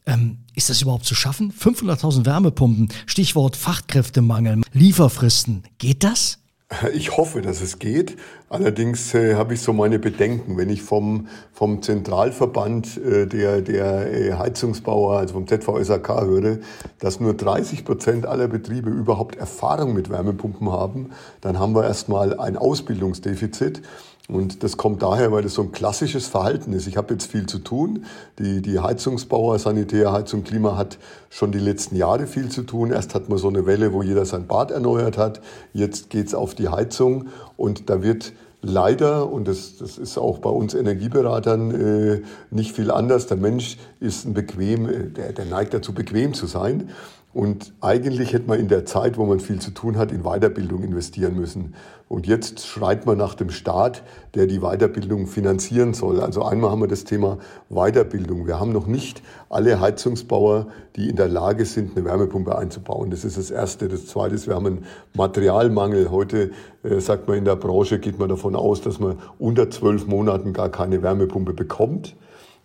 Ähm, 0.06 0.38
ist 0.56 0.70
das 0.70 0.82
überhaupt 0.82 1.04
zu 1.04 1.16
schaffen? 1.16 1.52
500.000 1.52 2.26
Wärmepumpen, 2.26 2.88
Stichwort 3.06 3.58
Fachkräftemangel, 3.58 4.62
Lieferfristen. 4.72 5.64
Geht 5.80 6.06
das? 6.06 6.43
Ich 6.94 7.18
hoffe, 7.18 7.42
dass 7.42 7.62
es 7.62 7.80
geht. 7.80 8.18
Allerdings 8.50 9.14
äh, 9.14 9.36
habe 9.36 9.54
ich 9.54 9.62
so 9.62 9.74
meine 9.74 10.00
Bedenken. 10.00 10.58
Wenn 10.58 10.70
ich 10.70 10.82
vom, 10.82 11.28
vom 11.52 11.82
Zentralverband 11.82 12.98
äh, 12.98 13.28
der, 13.28 13.62
der 13.62 14.14
äh, 14.14 14.34
Heizungsbauer, 14.34 15.18
also 15.18 15.34
vom 15.34 15.48
ZVSAK 15.48 16.22
höre, 16.22 16.58
dass 17.00 17.20
nur 17.20 17.34
30 17.34 17.86
Prozent 17.86 18.26
aller 18.26 18.48
Betriebe 18.48 18.90
überhaupt 18.90 19.36
Erfahrung 19.36 19.94
mit 19.94 20.10
Wärmepumpen 20.10 20.72
haben, 20.72 21.12
dann 21.42 21.60
haben 21.60 21.76
wir 21.76 21.84
erstmal 21.84 22.40
ein 22.40 22.58
Ausbildungsdefizit. 22.58 23.82
Und 24.30 24.64
das 24.64 24.78
kommt 24.78 25.04
daher, 25.04 25.34
weil 25.34 25.44
das 25.44 25.54
so 25.56 25.64
ein 25.64 25.74
klassisches 25.74 26.28
Verhalten 26.28 26.72
ist. 26.72 26.88
Ich 26.88 26.96
habe 26.96 27.14
jetzt 27.14 27.30
viel 27.30 27.46
zu 27.46 27.60
tun. 27.60 28.06
Die, 28.40 28.62
die 28.62 28.80
Heizungsbauer, 28.80 29.60
Sanitär, 29.60 30.14
Heizung, 30.14 30.46
Klima 30.46 30.78
hat 30.78 30.98
schon 31.30 31.52
die 31.52 31.60
letzten 31.60 31.98
Jahre 31.98 32.26
viel 32.26 32.48
zu 32.48 32.64
tun. 32.64 32.92
Erst 32.92 33.16
hat 33.16 33.28
man 33.28 33.38
so 33.38 33.50
eine 33.50 33.66
Welle, 33.66 33.92
wo 33.92 34.02
jeder 34.02 34.26
sein 34.26 34.48
Bad 34.48 34.72
erneuert 34.72 35.18
hat. 35.18 35.42
Jetzt 35.74 36.10
geht's 36.10 36.34
auf 36.34 36.56
die 36.56 36.70
Heizung 36.70 37.28
und 37.58 37.90
da 37.90 38.02
wird 38.02 38.32
leider, 38.62 39.30
und 39.30 39.48
das, 39.48 39.78
das 39.78 39.98
ist 39.98 40.18
auch 40.18 40.40
bei 40.40 40.50
uns 40.50 40.74
Energieberatern 40.74 41.72
äh, 41.72 42.22
nicht 42.50 42.72
viel 42.72 42.92
anders, 42.92 43.28
der 43.28 43.38
Mensch 43.38 43.78
ist 44.00 44.26
ein 44.26 44.34
bequem, 44.34 44.90
äh, 44.90 45.10
der, 45.10 45.34
der 45.34 45.46
neigt 45.46 45.74
dazu, 45.74 45.94
bequem 45.94 46.34
zu 46.34 46.48
sein. 46.48 46.90
Und 47.34 47.74
eigentlich 47.82 48.32
hätte 48.32 48.48
man 48.48 48.60
in 48.60 48.68
der 48.68 48.86
Zeit, 48.86 49.18
wo 49.18 49.26
man 49.26 49.40
viel 49.40 49.60
zu 49.60 49.72
tun 49.72 49.98
hat, 49.98 50.12
in 50.12 50.22
Weiterbildung 50.22 50.84
investieren 50.84 51.36
müssen. 51.36 51.74
Und 52.08 52.28
jetzt 52.28 52.68
schreit 52.68 53.08
man 53.08 53.18
nach 53.18 53.34
dem 53.34 53.50
Staat, 53.50 54.04
der 54.36 54.46
die 54.46 54.60
Weiterbildung 54.60 55.26
finanzieren 55.26 55.96
soll. 55.96 56.22
Also 56.22 56.44
einmal 56.44 56.70
haben 56.70 56.82
wir 56.82 56.88
das 56.88 57.06
Thema 57.06 57.40
Weiterbildung. 57.70 58.46
Wir 58.46 58.60
haben 58.60 58.72
noch 58.72 58.86
nicht 58.86 59.24
alle 59.50 59.80
Heizungsbauer, 59.80 60.68
die 60.96 61.10
in 61.10 61.16
der 61.16 61.28
Lage 61.28 61.66
sind, 61.66 61.98
eine 61.98 62.06
Wärmepumpe 62.06 62.56
einzubauen. 62.56 63.10
Das 63.10 63.26
ist 63.26 63.40
das 63.40 63.50
Erste. 63.50 63.88
Das 63.88 64.06
Zweite 64.06 64.36
ist, 64.36 64.48
wir 64.48 64.54
haben 64.54 64.68
einen 64.68 64.86
Materialmangel. 65.16 66.12
Heute 66.12 66.52
äh, 66.84 67.00
sagt 67.00 67.28
man 67.28 67.38
in 67.38 67.46
der 67.46 67.56
Branche, 67.56 67.98
geht 67.98 68.20
man 68.20 68.30
davon 68.30 68.56
aus, 68.56 68.82
dass 68.82 69.00
man 69.00 69.18
unter 69.40 69.72
zwölf 69.72 70.06
Monaten 70.06 70.54
gar 70.54 70.70
keine 70.70 71.02
Wärmepumpe 71.02 71.54
bekommt. 71.54 72.16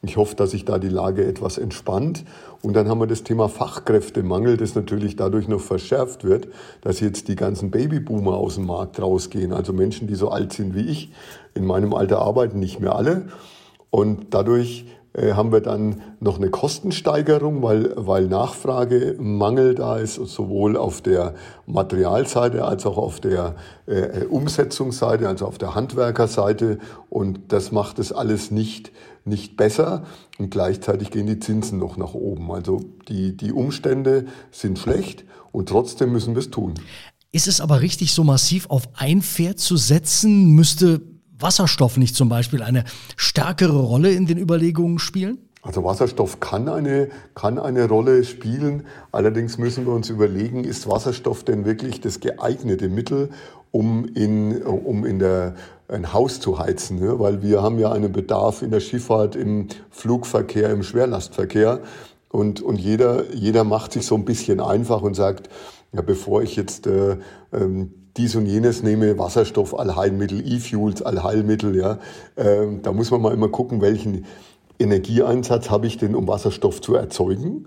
Ich 0.03 0.17
hoffe, 0.17 0.37
dass 0.37 0.53
sich 0.53 0.65
da 0.65 0.79
die 0.79 0.89
Lage 0.89 1.27
etwas 1.27 1.59
entspannt. 1.59 2.25
Und 2.63 2.75
dann 2.75 2.89
haben 2.89 3.01
wir 3.01 3.09
das 3.09 3.25
Thema 3.25 3.49
Fachkräftemangel, 3.49 4.57
das 4.57 4.77
natürlich 4.77 5.17
dadurch 5.17 5.49
noch 5.49 5.61
verschärft 5.61 6.23
wird, 6.23 6.49
dass 6.83 7.01
jetzt 7.01 7.27
die 7.27 7.35
ganzen 7.35 7.71
Babyboomer 7.71 8.35
aus 8.35 8.55
dem 8.55 8.67
Markt 8.67 9.01
rausgehen. 9.01 9.53
Also 9.53 9.73
Menschen, 9.73 10.07
die 10.07 10.15
so 10.15 10.31
alt 10.31 10.53
sind 10.53 10.77
wie 10.77 10.89
ich, 10.89 11.11
in 11.55 11.65
meinem 11.65 11.95
Alter 11.95 12.21
arbeiten 12.21 12.61
nicht 12.61 12.79
mehr 12.79 12.95
alle. 12.95 13.27
Und 13.91 14.35
dadurch 14.35 14.87
haben 15.33 15.53
wir 15.53 15.61
dann 15.61 16.03
noch 16.21 16.37
eine 16.37 16.51
Kostensteigerung, 16.51 17.63
weil, 17.63 17.93
weil 17.97 18.27
Nachfragemangel 18.27 19.75
da 19.75 19.97
ist, 19.97 20.15
sowohl 20.15 20.77
auf 20.77 21.01
der 21.01 21.35
Materialseite 21.67 22.65
als 22.65 22.87
auch 22.87 22.99
auf 22.99 23.21
der 23.21 23.57
äh, 23.87 24.25
Umsetzungsseite, 24.25 25.29
also 25.29 25.47
auf 25.47 25.59
der 25.59 25.75
Handwerkerseite. 25.75 26.79
Und 27.09 27.53
das 27.53 27.73
macht 27.73 27.99
es 27.99 28.13
alles 28.13 28.51
nicht, 28.51 28.93
nicht 29.25 29.57
besser. 29.57 30.05
Und 30.39 30.51
gleichzeitig 30.51 31.11
gehen 31.11 31.27
die 31.27 31.41
Zinsen 31.41 31.79
noch 31.79 31.97
nach 31.97 32.15
oben. 32.15 32.53
Also 32.53 32.81
die, 33.09 33.37
die 33.37 33.53
Umstände 33.53 34.27
sind 34.51 34.79
schlecht 34.79 35.25
und 35.53 35.69
trotzdem 35.69 36.13
müssen 36.13 36.35
wir 36.35 36.41
es 36.41 36.51
tun. 36.51 36.75
Ist 37.31 37.49
es 37.49 37.61
aber 37.61 37.81
richtig, 37.81 38.15
so 38.15 38.25
massiv 38.25 38.71
auf 38.71 38.89
ein 38.95 39.21
Pferd 39.21 39.59
zu 39.59 39.77
setzen? 39.77 40.47
Müsste 40.55 41.01
Wasserstoff 41.39 41.97
nicht 41.97 42.17
zum 42.17 42.29
Beispiel 42.29 42.63
eine 42.63 42.85
stärkere 43.17 43.81
Rolle 43.81 44.13
in 44.13 44.27
den 44.27 44.39
Überlegungen 44.39 44.99
spielen? 44.99 45.39
Also 45.63 45.85
Wasserstoff 45.85 46.41
kann 46.41 46.69
eine, 46.69 47.09
kann 47.35 47.59
eine 47.59 47.89
Rolle 47.89 48.25
spielen. 48.25 48.85
Allerdings 49.13 49.59
müssen 49.59 49.87
wir 49.87 49.93
uns 49.93 50.09
überlegen, 50.09 50.65
ist 50.65 50.89
Wasserstoff 50.89 51.45
denn 51.45 51.65
wirklich 51.65 52.01
das 52.01 52.21
geeignete 52.21 52.89
Mittel, 52.89 53.31
um 53.71 54.07
in, 54.15 54.63
um 54.63 55.05
in 55.05 55.19
der, 55.19 55.55
ein 55.89 56.13
Haus 56.13 56.41
zu 56.41 56.59
heizen? 56.59 57.01
Ne? 57.01 57.19
Weil 57.19 57.43
wir 57.43 57.63
haben 57.63 57.79
ja 57.79 57.93
einen 57.93 58.13
Bedarf 58.13 58.63
in 58.63 58.71
der 58.71 58.81
Schifffahrt, 58.81 59.37
im 59.37 59.69
Flugverkehr, 59.91 60.71
im 60.71 60.83
Schwerlastverkehr. 60.83 61.81
Und, 62.31 62.61
und 62.63 62.79
jeder, 62.79 63.35
jeder 63.35 63.65
macht 63.65 63.93
sich 63.93 64.07
so 64.07 64.15
ein 64.15 64.25
bisschen 64.25 64.61
einfach 64.61 65.03
und 65.03 65.15
sagt, 65.15 65.49
ja, 65.93 66.03
bevor 66.03 66.43
ich 66.43 66.57
jetzt 66.57 66.87
äh, 66.87 67.17
ähm, 67.53 68.08
dies 68.19 68.35
und 68.37 68.47
jenes 68.47 68.83
nehme, 68.83 69.19
Wasserstoff, 69.19 69.79
Allheilmittel, 69.79 70.43
E-Fuels, 70.47 71.03
Allheilmittel, 71.03 71.77
ja, 71.77 71.99
ähm, 72.37 72.83
da 72.83 72.93
muss 72.93 73.11
man 73.11 73.23
mal 73.23 73.33
immer 73.33 73.49
gucken, 73.49 73.81
welchen 73.81 74.27
Energieeinsatz 74.79 75.71
habe 75.71 75.87
ich 75.87 75.97
denn, 75.97 76.15
um 76.15 76.29
Wasserstoff 76.29 76.81
zu 76.81 76.95
erzeugen. 76.95 77.67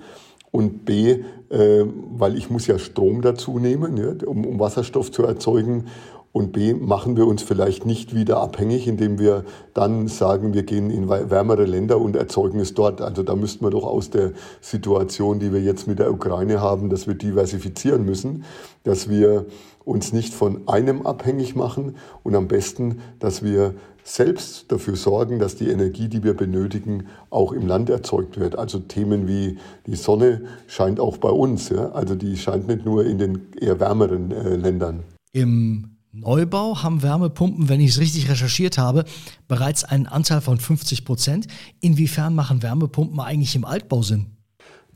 Und 0.51 0.83
B, 0.83 1.23
äh, 1.49 1.85
weil 2.17 2.37
ich 2.37 2.49
muss 2.49 2.67
ja 2.67 2.77
Strom 2.77 3.21
dazu 3.21 3.57
nehmen, 3.57 3.95
ja, 3.97 4.13
um, 4.27 4.45
um 4.45 4.59
Wasserstoff 4.59 5.11
zu 5.11 5.23
erzeugen. 5.23 5.85
Und 6.33 6.53
B, 6.53 6.73
machen 6.73 7.17
wir 7.17 7.27
uns 7.27 7.43
vielleicht 7.43 7.85
nicht 7.85 8.15
wieder 8.15 8.39
abhängig, 8.39 8.87
indem 8.87 9.19
wir 9.19 9.43
dann 9.73 10.07
sagen, 10.07 10.53
wir 10.53 10.63
gehen 10.63 10.89
in 10.89 11.09
wärmere 11.09 11.65
Länder 11.65 11.99
und 11.99 12.15
erzeugen 12.15 12.59
es 12.59 12.73
dort. 12.73 13.01
Also 13.01 13.23
da 13.23 13.35
müssten 13.35 13.65
wir 13.65 13.69
doch 13.69 13.83
aus 13.83 14.09
der 14.09 14.31
Situation, 14.61 15.39
die 15.39 15.51
wir 15.51 15.61
jetzt 15.61 15.87
mit 15.87 15.99
der 15.99 16.11
Ukraine 16.11 16.61
haben, 16.61 16.89
dass 16.89 17.05
wir 17.05 17.15
diversifizieren 17.15 18.05
müssen, 18.05 18.45
dass 18.83 19.09
wir 19.09 19.45
uns 19.85 20.13
nicht 20.13 20.33
von 20.33 20.67
einem 20.67 21.05
abhängig 21.05 21.55
machen 21.55 21.95
und 22.23 22.35
am 22.35 22.47
besten, 22.47 22.99
dass 23.19 23.43
wir 23.43 23.75
selbst 24.03 24.71
dafür 24.71 24.95
sorgen, 24.95 25.39
dass 25.39 25.55
die 25.55 25.69
Energie, 25.69 26.07
die 26.07 26.23
wir 26.23 26.35
benötigen, 26.35 27.07
auch 27.29 27.51
im 27.51 27.67
Land 27.67 27.89
erzeugt 27.89 28.39
wird. 28.39 28.57
Also 28.57 28.79
Themen 28.79 29.27
wie 29.27 29.57
die 29.85 29.95
Sonne 29.95 30.41
scheint 30.67 30.99
auch 30.99 31.17
bei 31.17 31.29
uns. 31.29 31.69
Ja? 31.69 31.91
Also 31.91 32.15
die 32.15 32.37
scheint 32.37 32.67
nicht 32.67 32.85
nur 32.85 33.05
in 33.05 33.19
den 33.19 33.51
eher 33.59 33.79
wärmeren 33.79 34.31
äh, 34.31 34.55
Ländern. 34.55 35.03
Im 35.33 35.97
Neubau 36.11 36.83
haben 36.83 37.03
Wärmepumpen, 37.03 37.69
wenn 37.69 37.79
ich 37.79 37.91
es 37.91 37.99
richtig 37.99 38.29
recherchiert 38.29 38.77
habe, 38.77 39.05
bereits 39.47 39.83
einen 39.83 40.07
Anteil 40.07 40.41
von 40.41 40.59
50 40.59 41.05
Prozent. 41.05 41.47
Inwiefern 41.79 42.35
machen 42.35 42.63
Wärmepumpen 42.63 43.19
eigentlich 43.19 43.55
im 43.55 43.63
Altbau 43.63 44.01
Sinn? 44.01 44.25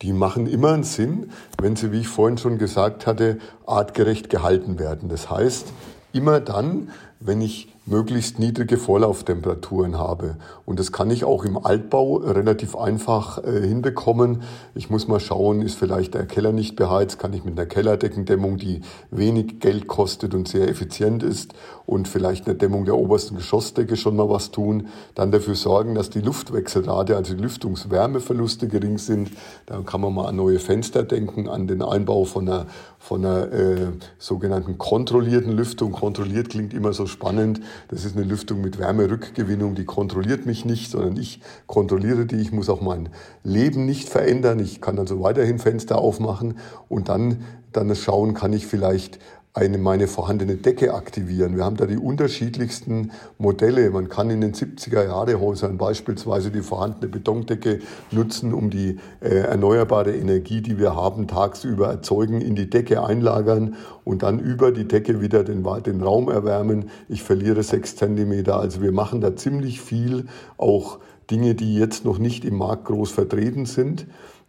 Die 0.02 0.14
machen 0.14 0.48
immer 0.48 0.74
einen 0.74 0.84
Sinn, 0.84 1.32
wenn 1.62 1.76
sie, 1.76 1.92
wie 1.92 2.02
ich 2.02 2.08
vorhin 2.08 2.38
schon 2.38 2.58
gesagt 2.58 3.08
hatte, 3.08 3.38
artgerecht 3.66 4.30
gehalten 4.30 4.78
werden. 4.78 5.08
Das 5.10 5.30
heißt, 5.30 5.72
immer 6.12 6.40
dann, 6.40 6.90
wenn 7.26 7.42
ich 7.42 7.70
möglichst 7.88 8.40
niedrige 8.40 8.78
Vorlauftemperaturen 8.78 9.98
habe. 9.98 10.38
Und 10.66 10.80
das 10.80 10.92
kann 10.92 11.12
ich 11.12 11.24
auch 11.24 11.46
im 11.46 11.64
Altbau 11.64 12.16
relativ 12.18 12.76
einfach 12.76 13.44
äh, 13.44 13.62
hinbekommen. 13.62 14.42
Ich 14.74 14.90
muss 14.90 15.08
mal 15.08 15.20
schauen, 15.20 15.62
ist 15.62 15.78
vielleicht 15.78 16.16
der 16.16 16.26
Keller 16.26 16.52
nicht 16.52 16.76
beheizt, 16.76 17.20
kann 17.20 17.34
ich 17.34 17.44
mit 17.44 17.58
einer 17.58 17.68
Kellerdeckendämmung, 17.68 18.58
die 18.58 18.82
wenig 19.12 19.60
Geld 19.60 19.88
kostet 19.88 20.34
und 20.34 20.48
sehr 20.48 20.68
effizient 20.68 21.22
ist 21.22 21.54
und 21.86 22.08
vielleicht 22.08 22.48
eine 22.48 22.56
Dämmung 22.56 22.86
der 22.86 22.98
obersten 22.98 23.36
Geschossdecke 23.36 23.96
schon 23.96 24.16
mal 24.16 24.30
was 24.30 24.50
tun. 24.50 24.88
Dann 25.14 25.32
dafür 25.32 25.56
sorgen, 25.56 25.94
dass 25.94 26.10
die 26.10 26.22
Luftwechselrate, 26.22 27.16
also 27.16 27.36
die 27.36 27.42
Lüftungswärmeverluste 27.42 28.68
gering 28.68 28.98
sind. 28.98 29.30
Da 29.68 29.82
kann 29.82 30.02
man 30.02 30.14
mal 30.14 30.26
an 30.28 30.36
neue 30.36 30.58
Fenster 30.58 31.04
denken, 31.04 31.48
an 31.48 31.68
den 31.68 31.84
Einbau 31.84 32.26
von 32.26 32.50
einer, 32.50 32.66
von 32.98 33.24
einer 33.24 33.52
äh, 33.52 33.92
sogenannten 34.18 34.80
kontrollierten 34.80 35.52
Lüftung. 35.52 35.92
Kontrolliert 35.92 36.50
klingt 36.50 36.74
immer 36.74 36.94
so 36.94 37.06
spannend. 37.16 37.62
Das 37.88 38.04
ist 38.04 38.16
eine 38.16 38.26
Lüftung 38.26 38.62
mit 38.62 38.78
Wärmerückgewinnung, 38.78 39.74
die 39.76 39.86
kontrolliert 39.86 40.46
mich 40.46 40.66
nicht, 40.66 40.92
sondern 40.92 41.18
ich 41.18 41.40
kontrolliere 41.66 42.26
die. 42.26 42.36
Ich 42.36 42.52
muss 42.52 42.70
auch 42.70 42.82
mein 42.82 43.10
Leben 43.44 43.86
nicht 43.86 44.10
verändern. 44.10 44.60
Ich 44.60 44.82
kann 44.82 45.00
also 45.00 45.24
weiterhin 45.24 45.60
Fenster 45.60 45.98
aufmachen 45.98 46.58
und 46.90 47.08
dann, 47.08 47.44
dann 47.72 47.96
schauen, 47.96 48.34
kann 48.34 48.52
ich 48.54 48.68
vielleicht 48.68 49.20
eine 49.56 49.78
meine 49.78 50.10
vorhandene 50.10 50.58
Decke 50.58 50.94
aktivieren. 50.94 51.56
Wir 51.56 51.64
haben 51.64 51.78
da 51.78 51.86
die 51.86 51.98
unterschiedlichsten 51.98 53.12
Modelle. 53.38 53.90
Man 53.90 54.10
kann 54.10 54.30
in 54.30 54.42
den 54.42 54.54
70er 54.54 55.06
Jahre 55.06 55.40
Häusern 55.40 55.78
beispielsweise 55.78 56.52
die 56.52 56.62
vorhandene 56.62 57.08
Betondecke 57.08 57.80
nutzen, 58.12 58.54
um 58.54 58.70
die 58.70 59.00
äh, 59.22 59.30
erneuerbare 59.30 60.14
Energie, 60.14 60.62
die 60.62 60.78
wir 60.78 60.94
haben, 60.98 61.30
tagsüber 61.30 61.88
erzeugen, 61.88 62.42
in 62.42 62.56
die 62.56 62.70
Decke 62.70 63.02
einlagern 63.02 63.76
und 64.04 64.24
dann 64.24 64.40
über 64.40 64.74
die 64.74 64.90
Decke 64.90 65.22
wieder 65.22 65.46
den, 65.46 65.66
den 65.86 66.02
Raum 66.02 66.28
erwärmen. 66.28 66.90
Ich 67.08 67.24
verliere 67.24 67.64
sechs 67.64 67.96
Zentimeter. 67.96 68.60
Also 68.60 68.82
wir 68.82 68.92
machen 68.92 69.22
da 69.22 69.38
ziemlich 69.38 69.80
viel, 69.80 70.26
auch 70.58 71.00
Dinge, 71.32 71.56
die 71.56 71.76
jetzt 71.76 72.04
noch 72.04 72.18
nicht 72.18 72.44
im 72.44 72.58
Markt 72.58 72.86
groß 72.86 73.10
vertreten 73.10 73.66
sind 73.66 74.06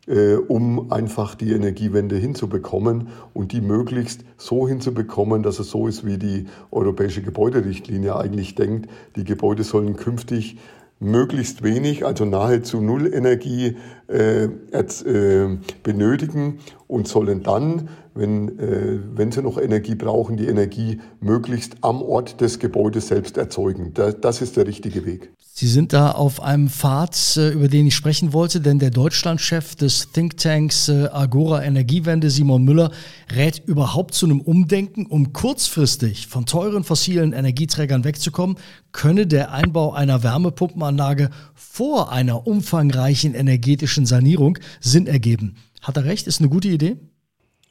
äh, 0.07 0.35
um 0.35 0.93
einfach 0.93 1.35
die 1.35 1.53
Energiewende 1.53 2.17
hinzubekommen 2.17 3.09
und 3.35 3.53
die 3.53 3.61
möglichst 3.61 4.25
so 4.37 4.69
hinzubekommen, 4.69 5.43
dass 5.43 5.59
es 5.59 5.71
so 5.71 5.87
ist, 5.87 6.07
wie 6.07 6.19
die 6.19 6.47
Europäische 6.71 7.23
Gebäuderichtlinie 7.23 8.17
eigentlich 8.17 8.55
denkt. 8.55 8.89
Die 9.17 9.25
Gebäude 9.25 9.65
sollen 9.65 9.97
künftig 9.97 10.59
möglichst 10.99 11.63
wenig, 11.63 12.07
also 12.07 12.25
nahezu 12.25 12.81
null 12.81 13.13
Energie 13.13 13.77
äh, 14.09 14.45
äh, 14.45 15.59
benötigen 15.83 16.59
und 16.87 17.07
sollen 17.07 17.43
dann, 17.43 17.89
wenn, 18.17 18.59
äh, 18.59 18.99
wenn 19.15 19.33
sie 19.33 19.43
noch 19.43 19.59
Energie 19.59 19.95
brauchen, 19.95 20.37
die 20.37 20.47
Energie 20.47 21.01
möglichst 21.21 21.77
am 21.83 22.03
Ort 22.03 22.41
des 22.41 22.59
Gebäudes 22.59 23.09
selbst 23.09 23.37
erzeugen. 23.37 23.93
Das, 23.95 24.21
das 24.21 24.43
ist 24.43 24.57
der 24.57 24.67
richtige 24.67 25.05
Weg. 25.05 25.31
Sie 25.59 25.69
sind 25.69 25.95
da 25.95 26.11
auf 26.11 26.43
einem 26.43 26.69
Pfad, 26.69 27.37
äh, 27.39 27.49
über 27.49 27.69
den 27.69 27.87
ich 27.87 27.95
sprechen 27.95 28.35
wollte, 28.35 28.61
denn 28.61 28.79
der 28.79 28.91
Deutschlandchef 28.91 29.75
des 29.75 30.13
Thinktanks 30.13 30.89
äh, 30.89 31.09
Agora 31.11 31.65
Energiewende, 31.65 32.29
Simon 32.29 32.65
Müller, 32.65 32.91
rät 33.35 33.63
überhaupt 33.67 34.13
zu 34.13 34.27
einem 34.27 34.43
Umdenken, 34.43 35.07
um 35.07 35.33
kurzfristig 35.33 36.27
von 36.27 36.45
teuren 36.45 36.85
fossilen 36.85 37.33
Energieträgern 37.33 38.05
wegzukommen, 38.05 38.59
könne 38.93 39.27
der 39.27 39.53
Einbau 39.53 39.93
einer 39.93 40.23
Wärmepumpenanlage 40.23 41.31
vor 41.55 42.13
einer 42.13 42.47
umfangreichen 42.47 43.35
energetischen 43.35 44.05
Sanierung 44.05 44.59
Sinn 44.81 45.07
ergeben. 45.07 45.57
Hat 45.81 45.97
er 45.97 46.05
recht? 46.05 46.27
Ist 46.27 46.41
eine 46.41 46.51
gute 46.51 46.69
Idee? 46.69 46.97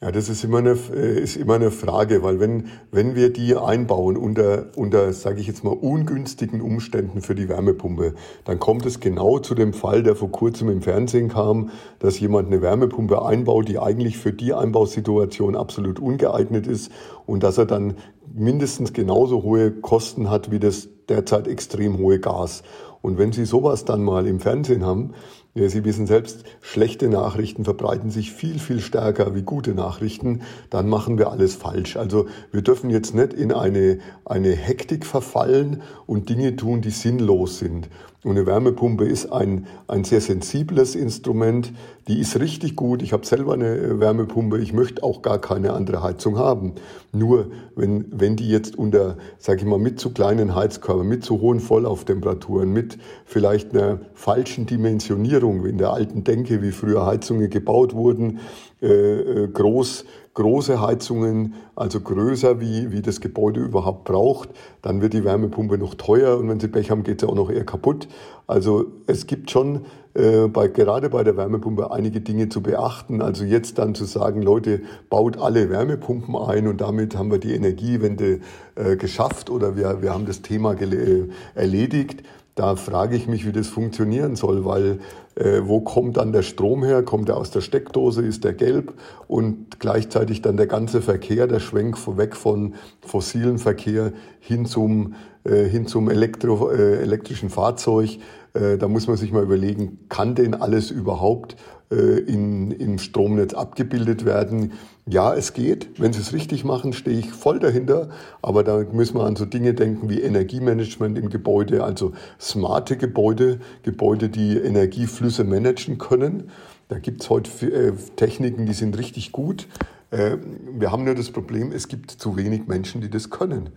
Ja, 0.02 0.12
das 0.12 0.28
ist 0.28 0.44
immer 0.44 0.58
eine, 0.58 0.76
äh, 0.94 1.18
ist 1.22 1.36
immer 1.36 1.54
eine 1.54 1.70
Frage, 1.70 2.22
weil 2.22 2.38
wenn, 2.38 2.66
wenn 2.92 3.14
wir 3.14 3.32
die 3.32 3.56
einbauen 3.56 4.18
unter, 4.18 4.66
unter 4.76 5.10
sage 5.14 5.40
ich 5.40 5.46
jetzt 5.46 5.64
mal, 5.64 5.72
ungünstigen 5.72 6.60
Umständen 6.60 7.22
für 7.22 7.34
die 7.34 7.48
Wärmepumpe, 7.48 8.14
dann 8.44 8.58
kommt 8.58 8.84
es 8.84 9.00
genau 9.00 9.38
zu 9.38 9.54
dem 9.54 9.72
Fall, 9.72 10.02
der 10.02 10.14
vor 10.14 10.30
kurzem 10.30 10.68
im 10.68 10.82
Fernsehen 10.82 11.30
kam, 11.30 11.70
dass 11.98 12.20
jemand 12.20 12.48
eine 12.48 12.60
Wärmepumpe 12.60 13.24
einbaut, 13.24 13.68
die 13.68 13.78
eigentlich 13.78 14.18
für 14.18 14.34
die 14.34 14.52
Einbausituation 14.52 15.56
absolut 15.56 15.98
ungeeignet 15.98 16.66
ist 16.66 16.92
und 17.24 17.42
dass 17.42 17.56
er 17.56 17.64
dann 17.64 17.94
mindestens 18.34 18.92
genauso 18.92 19.44
hohe 19.44 19.70
Kosten 19.70 20.28
hat 20.28 20.50
wie 20.50 20.58
das 20.58 20.90
derzeit 21.08 21.48
extrem 21.48 21.96
hohe 21.96 22.20
Gas. 22.20 22.64
Und 23.00 23.16
wenn 23.16 23.32
Sie 23.32 23.46
sowas 23.46 23.86
dann 23.86 24.04
mal 24.04 24.26
im 24.26 24.40
Fernsehen 24.40 24.84
haben, 24.84 25.14
Sie 25.56 25.84
wissen 25.84 26.06
selbst, 26.06 26.44
schlechte 26.60 27.08
Nachrichten 27.08 27.64
verbreiten 27.64 28.10
sich 28.10 28.30
viel, 28.30 28.58
viel 28.58 28.80
stärker 28.80 29.34
wie 29.34 29.40
gute 29.40 29.72
Nachrichten. 29.72 30.42
Dann 30.68 30.86
machen 30.86 31.16
wir 31.16 31.30
alles 31.30 31.54
falsch. 31.54 31.96
Also 31.96 32.26
wir 32.52 32.60
dürfen 32.60 32.90
jetzt 32.90 33.14
nicht 33.14 33.32
in 33.32 33.52
eine, 33.52 33.98
eine 34.26 34.50
Hektik 34.50 35.06
verfallen 35.06 35.80
und 36.06 36.28
Dinge 36.28 36.56
tun, 36.56 36.82
die 36.82 36.90
sinnlos 36.90 37.58
sind. 37.58 37.88
Und 38.22 38.32
eine 38.32 38.44
Wärmepumpe 38.44 39.06
ist 39.06 39.32
ein, 39.32 39.66
ein 39.88 40.04
sehr 40.04 40.20
sensibles 40.20 40.94
Instrument. 40.94 41.72
Die 42.08 42.20
ist 42.20 42.38
richtig 42.38 42.76
gut. 42.76 43.02
Ich 43.02 43.12
habe 43.12 43.26
selber 43.26 43.54
eine 43.54 43.98
Wärmepumpe. 43.98 44.60
Ich 44.60 44.72
möchte 44.72 45.02
auch 45.02 45.22
gar 45.22 45.40
keine 45.40 45.72
andere 45.72 46.04
Heizung 46.04 46.38
haben. 46.38 46.74
Nur 47.12 47.50
wenn, 47.74 48.06
wenn 48.12 48.36
die 48.36 48.48
jetzt 48.48 48.78
unter, 48.78 49.16
sage 49.38 49.62
ich 49.62 49.66
mal, 49.66 49.80
mit 49.80 49.98
zu 49.98 50.10
kleinen 50.10 50.54
Heizkörpern, 50.54 51.08
mit 51.08 51.24
zu 51.24 51.40
hohen 51.40 51.58
Vollauftemperaturen, 51.58 52.72
mit 52.72 52.98
vielleicht 53.24 53.74
einer 53.74 53.98
falschen 54.14 54.66
Dimensionierung, 54.66 55.66
in 55.66 55.78
der 55.78 55.90
alten 55.90 56.22
Denke, 56.22 56.62
wie 56.62 56.70
früher 56.70 57.04
Heizungen 57.04 57.50
gebaut 57.50 57.92
wurden, 57.92 58.38
äh, 58.82 58.86
äh 58.86 59.48
groß 59.48 60.04
große 60.36 60.80
Heizungen, 60.80 61.54
also 61.74 61.98
größer 62.00 62.60
wie, 62.60 62.92
wie 62.92 63.02
das 63.02 63.20
Gebäude 63.20 63.60
überhaupt 63.60 64.04
braucht, 64.04 64.50
dann 64.82 65.00
wird 65.00 65.14
die 65.14 65.24
Wärmepumpe 65.24 65.78
noch 65.78 65.94
teuer 65.94 66.38
und 66.38 66.48
wenn 66.48 66.60
Sie 66.60 66.68
Pech 66.68 66.90
haben, 66.90 67.02
geht 67.02 67.22
sie 67.22 67.28
auch 67.28 67.34
noch 67.34 67.50
eher 67.50 67.64
kaputt. 67.64 68.06
Also 68.46 68.84
es 69.06 69.26
gibt 69.26 69.50
schon 69.50 69.86
äh, 70.14 70.46
bei, 70.46 70.68
gerade 70.68 71.08
bei 71.08 71.24
der 71.24 71.36
Wärmepumpe 71.38 71.90
einige 71.90 72.20
Dinge 72.20 72.50
zu 72.50 72.62
beachten. 72.62 73.22
Also 73.22 73.44
jetzt 73.44 73.78
dann 73.78 73.94
zu 73.94 74.04
sagen, 74.04 74.42
Leute, 74.42 74.82
baut 75.08 75.38
alle 75.38 75.70
Wärmepumpen 75.70 76.36
ein 76.36 76.68
und 76.68 76.82
damit 76.82 77.16
haben 77.16 77.30
wir 77.30 77.38
die 77.38 77.54
Energiewende 77.54 78.40
äh, 78.74 78.96
geschafft 78.96 79.48
oder 79.48 79.74
wir, 79.74 80.02
wir 80.02 80.12
haben 80.12 80.26
das 80.26 80.42
Thema 80.42 80.74
äh, 80.74 81.28
erledigt. 81.54 82.22
Da 82.54 82.76
frage 82.76 83.16
ich 83.16 83.26
mich, 83.26 83.46
wie 83.46 83.52
das 83.52 83.68
funktionieren 83.68 84.36
soll, 84.36 84.64
weil 84.66 84.98
äh, 85.36 85.60
wo 85.64 85.80
kommt 85.80 86.16
dann 86.16 86.32
der 86.32 86.42
Strom 86.42 86.82
her? 86.82 87.02
Kommt 87.02 87.28
er 87.28 87.36
aus 87.36 87.50
der 87.50 87.60
Steckdose? 87.60 88.22
Ist 88.22 88.44
der 88.44 88.54
gelb? 88.54 88.94
Und 89.28 89.78
gleichzeitig 89.78 90.40
dann 90.40 90.56
der 90.56 90.66
ganze 90.66 91.02
Verkehr, 91.02 91.46
der 91.46 91.60
Schwenk 91.60 91.98
weg 92.16 92.34
von 92.34 92.74
fossilen 93.00 93.58
Verkehr 93.58 94.12
hin 94.40 94.64
zum, 94.64 95.14
äh, 95.44 95.64
hin 95.64 95.86
zum 95.86 96.08
Elektro, 96.08 96.70
äh, 96.70 97.02
elektrischen 97.02 97.50
Fahrzeug. 97.50 98.18
Äh, 98.54 98.78
da 98.78 98.88
muss 98.88 99.08
man 99.08 99.18
sich 99.18 99.30
mal 99.30 99.42
überlegen, 99.42 99.98
kann 100.08 100.34
denn 100.34 100.54
alles 100.54 100.90
überhaupt 100.90 101.56
äh, 101.90 102.20
in, 102.20 102.70
im 102.70 102.98
Stromnetz 102.98 103.54
abgebildet 103.54 104.24
werden? 104.24 104.72
Ja, 105.08 105.34
es 105.34 105.52
geht. 105.52 106.00
Wenn 106.00 106.12
Sie 106.12 106.20
es 106.20 106.32
richtig 106.32 106.64
machen, 106.64 106.92
stehe 106.92 107.18
ich 107.18 107.30
voll 107.30 107.58
dahinter. 107.58 108.08
Aber 108.42 108.64
da 108.64 108.84
müssen 108.90 109.16
wir 109.16 109.24
an 109.24 109.36
so 109.36 109.44
Dinge 109.44 109.72
denken 109.74 110.08
wie 110.08 110.20
Energiemanagement 110.20 111.16
im 111.16 111.30
Gebäude, 111.30 111.84
also 111.84 112.12
smarte 112.40 112.96
Gebäude, 112.96 113.60
Gebäude, 113.82 114.28
die 114.28 114.56
Energieflüsse 114.56 115.44
managen 115.44 115.98
können. 115.98 116.50
Da 116.88 116.98
gibt 116.98 117.22
es 117.22 117.30
heute 117.30 117.50
äh, 117.66 117.92
Techniken, 118.16 118.66
die 118.66 118.72
sind 118.72 118.98
richtig 118.98 119.32
gut. 119.32 119.66
Äh, 120.10 120.38
wir 120.78 120.92
haben 120.92 121.04
nur 121.04 121.14
das 121.14 121.30
Problem, 121.30 121.72
es 121.72 121.88
gibt 121.88 122.10
zu 122.10 122.36
wenig 122.36 122.66
Menschen, 122.66 123.00
die 123.00 123.10
das 123.10 123.30
können. 123.30 123.70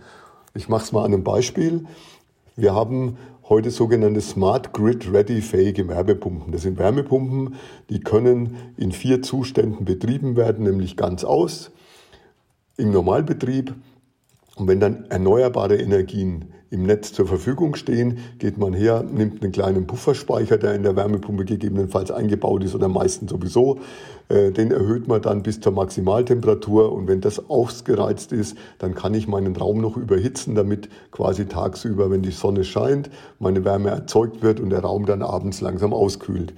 Ich 0.53 0.69
mache 0.69 0.83
es 0.83 0.91
mal 0.91 1.05
an 1.05 1.13
einem 1.13 1.23
Beispiel. 1.23 1.85
Wir 2.55 2.73
haben 2.73 3.17
heute 3.49 3.71
sogenannte 3.71 4.21
Smart 4.21 4.73
Grid 4.73 5.11
Ready 5.11 5.41
fähige 5.41 5.87
Wärmepumpen. 5.87 6.51
Das 6.51 6.61
sind 6.61 6.77
Wärmepumpen, 6.77 7.55
die 7.89 7.99
können 7.99 8.55
in 8.77 8.91
vier 8.91 9.23
Zuständen 9.23 9.85
betrieben 9.85 10.35
werden, 10.35 10.65
nämlich 10.65 10.95
ganz 10.95 11.23
aus, 11.23 11.71
im 12.77 12.91
Normalbetrieb. 12.91 13.73
Und 14.55 14.67
wenn 14.67 14.79
dann 14.79 15.05
erneuerbare 15.09 15.77
Energien 15.77 16.53
im 16.69 16.83
Netz 16.83 17.11
zur 17.11 17.25
Verfügung 17.25 17.75
stehen, 17.75 18.19
geht 18.37 18.59
man 18.59 18.73
her, 18.73 19.03
nimmt 19.03 19.41
einen 19.41 19.51
kleinen 19.51 19.87
Pufferspeicher, 19.87 20.59
der 20.59 20.75
in 20.75 20.83
der 20.83 20.95
Wärmepumpe 20.95 21.43
gegebenenfalls 21.43 22.11
eingebaut 22.11 22.63
ist 22.63 22.75
oder 22.75 22.87
meistens 22.87 23.31
sowieso, 23.31 23.79
den 24.29 24.71
erhöht 24.71 25.07
man 25.07 25.23
dann 25.23 25.41
bis 25.41 25.59
zur 25.59 25.71
Maximaltemperatur 25.71 26.91
und 26.91 27.07
wenn 27.07 27.19
das 27.19 27.49
ausgereizt 27.49 28.31
ist, 28.31 28.55
dann 28.77 28.93
kann 28.93 29.15
ich 29.15 29.27
meinen 29.27 29.55
Raum 29.55 29.81
noch 29.81 29.97
überhitzen, 29.97 30.53
damit 30.53 30.87
quasi 31.11 31.45
tagsüber, 31.45 32.11
wenn 32.11 32.21
die 32.21 32.31
Sonne 32.31 32.63
scheint, 32.63 33.09
meine 33.39 33.65
Wärme 33.65 33.89
erzeugt 33.89 34.43
wird 34.43 34.59
und 34.59 34.69
der 34.69 34.81
Raum 34.81 35.07
dann 35.07 35.23
abends 35.23 35.61
langsam 35.61 35.93
auskühlt. 35.93 36.53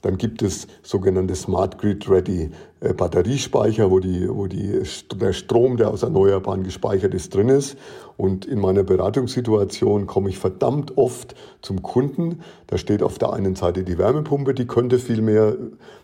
Dann 0.00 0.18
gibt 0.18 0.42
es 0.42 0.66
sogenannte 0.82 1.36
Smart 1.36 1.78
Grid 1.78 2.10
Ready 2.10 2.50
äh, 2.80 2.92
Batteriespeicher, 2.92 3.92
wo, 3.92 4.00
die, 4.00 4.28
wo 4.28 4.48
die, 4.48 4.82
der 5.14 5.32
Strom, 5.32 5.76
der 5.76 5.90
aus 5.90 6.02
Erneuerbaren 6.02 6.64
gespeichert 6.64 7.14
ist, 7.14 7.32
drin 7.32 7.48
ist. 7.48 7.76
Und 8.16 8.44
in 8.44 8.58
meiner 8.58 8.82
Beratungssituation 8.82 10.08
komme 10.08 10.28
ich 10.28 10.38
verdammt 10.38 10.98
oft 10.98 11.36
zum 11.62 11.82
Kunden. 11.82 12.40
Da 12.66 12.78
steht 12.78 13.04
auf 13.04 13.18
der 13.18 13.32
einen 13.32 13.54
Seite 13.54 13.84
die 13.84 13.96
Wärmepumpe, 13.96 14.54
die 14.54 14.66
könnte 14.66 14.98
viel 14.98 15.22
mehr 15.22 15.56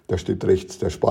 da 0.08 0.16
steht 0.16 0.42
rechts 0.46 0.78
der 0.78 0.88
Speicher 0.88 1.07